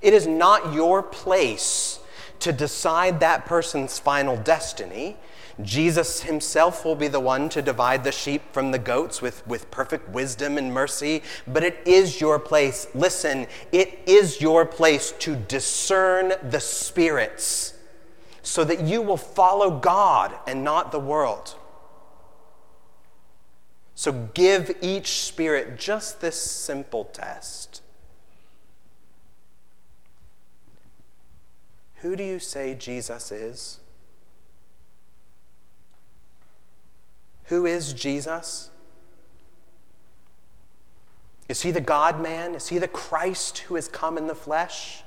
It 0.03 0.13
is 0.13 0.27
not 0.27 0.75
your 0.75 1.03
place 1.03 2.01
to 2.41 2.53
decide 2.53 3.21
that 3.21 3.47
person's 3.47 3.99
final 3.99 4.37
destiny. 4.37 5.17
Jesus 5.63 6.23
himself 6.23 6.85
will 6.85 6.97
be 6.97 7.07
the 7.07 7.21
one 7.21 7.49
to 7.51 7.63
divide 7.63 8.03
the 8.03 8.11
sheep 8.11 8.43
from 8.53 8.73
the 8.73 8.79
goats 8.79 9.23
with, 9.23 9.47
with 9.47 9.71
perfect 9.71 10.09
wisdom 10.09 10.59
and 10.59 10.75
mercy, 10.75 11.23
but 11.47 11.63
it 11.63 11.79
is 11.87 12.21
your 12.21 12.39
place, 12.41 12.89
listen, 12.95 13.47
it 13.71 14.01
is 14.07 14.41
your 14.41 14.67
place 14.67 15.13
to 15.21 15.37
discern 15.37 16.33
the 16.43 16.61
spirits 16.61 17.75
so 18.43 18.65
that 18.65 18.83
you 18.83 19.01
will 19.01 19.17
follow 19.17 19.79
God 19.79 20.35
and 20.47 20.65
not 20.65 20.91
the 20.91 20.99
world. 20.99 21.55
So 23.95 24.13
give 24.35 24.77
each 24.83 25.23
spirit 25.23 25.79
just 25.79 26.21
this 26.21 26.41
simple 26.41 27.05
test. 27.05 27.81
Who 31.97 32.17
do 32.17 32.25
you 32.25 32.39
say 32.39 32.75
Jesus 32.75 33.31
is? 33.31 33.79
Who 37.45 37.67
is 37.67 37.93
Jesus? 37.93 38.71
Is 41.49 41.63
he 41.63 41.71
the 41.71 41.81
God 41.81 42.23
man? 42.23 42.55
Is 42.55 42.69
he 42.69 42.79
the 42.79 42.89
Christ 42.89 43.59
who 43.59 43.75
has 43.75 43.89
come 43.89 44.17
in 44.17 44.27
the 44.27 44.35
flesh? 44.35 45.03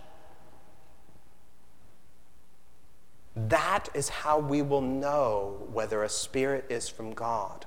That 3.36 3.90
is 3.94 4.10
how 4.10 4.40
we 4.40 4.62
will 4.62 4.82
know 4.82 5.68
whether 5.72 6.04
a 6.04 6.10
spirit 6.10 6.66
is 6.70 6.90
from 6.90 7.14
God. 7.14 7.66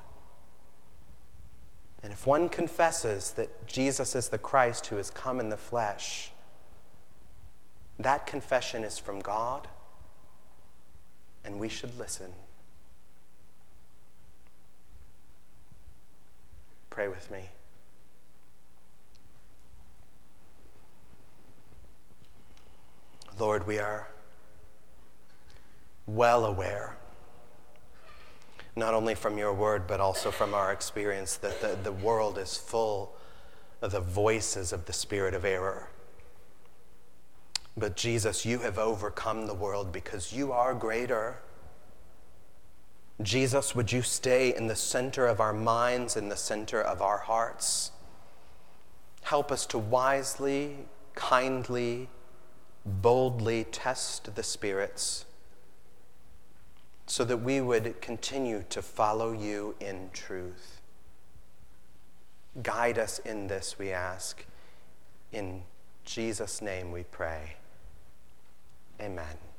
And 2.02 2.12
if 2.12 2.26
one 2.26 2.48
confesses 2.48 3.32
that 3.32 3.66
Jesus 3.66 4.14
is 4.14 4.28
the 4.28 4.38
Christ 4.38 4.86
who 4.86 4.96
has 4.96 5.10
come 5.10 5.38
in 5.38 5.48
the 5.48 5.56
flesh, 5.56 6.32
that 7.98 8.26
confession 8.26 8.84
is 8.84 8.98
from 8.98 9.20
God, 9.20 9.68
and 11.44 11.60
we 11.60 11.68
should 11.68 11.98
listen. 11.98 12.32
Pray 16.90 17.08
with 17.08 17.30
me. 17.30 17.48
Lord, 23.38 23.66
we 23.66 23.78
are 23.78 24.08
well 26.06 26.44
aware, 26.44 26.96
not 28.76 28.92
only 28.92 29.14
from 29.14 29.38
your 29.38 29.54
word, 29.54 29.86
but 29.86 30.00
also 30.00 30.30
from 30.30 30.52
our 30.52 30.72
experience, 30.72 31.36
that 31.36 31.60
the, 31.60 31.78
the 31.82 31.92
world 31.92 32.36
is 32.36 32.56
full 32.56 33.16
of 33.80 33.92
the 33.92 34.00
voices 34.00 34.72
of 34.72 34.84
the 34.84 34.92
spirit 34.92 35.32
of 35.32 35.44
error. 35.44 35.88
But 37.76 37.96
Jesus, 37.96 38.44
you 38.44 38.58
have 38.58 38.78
overcome 38.78 39.46
the 39.46 39.54
world 39.54 39.90
because 39.92 40.32
you 40.32 40.52
are 40.52 40.74
greater. 40.74 41.38
Jesus, 43.22 43.74
would 43.74 43.92
you 43.92 44.02
stay 44.02 44.54
in 44.54 44.66
the 44.66 44.76
center 44.76 45.26
of 45.26 45.40
our 45.40 45.52
minds, 45.52 46.16
in 46.16 46.28
the 46.28 46.36
center 46.36 46.80
of 46.80 47.02
our 47.02 47.18
hearts? 47.18 47.92
Help 49.22 49.52
us 49.52 49.66
to 49.66 49.78
wisely, 49.78 50.86
kindly, 51.14 52.08
boldly 52.86 53.64
test 53.64 54.34
the 54.34 54.42
spirits 54.42 55.26
so 57.06 57.24
that 57.24 57.38
we 57.38 57.60
would 57.60 58.00
continue 58.00 58.64
to 58.70 58.80
follow 58.80 59.32
you 59.32 59.74
in 59.80 60.08
truth. 60.12 60.80
Guide 62.62 62.98
us 62.98 63.18
in 63.20 63.48
this, 63.48 63.78
we 63.78 63.90
ask. 63.90 64.44
In 65.32 65.62
Jesus' 66.04 66.62
name 66.62 66.92
we 66.92 67.02
pray. 67.02 67.56
Amen. 69.00 69.49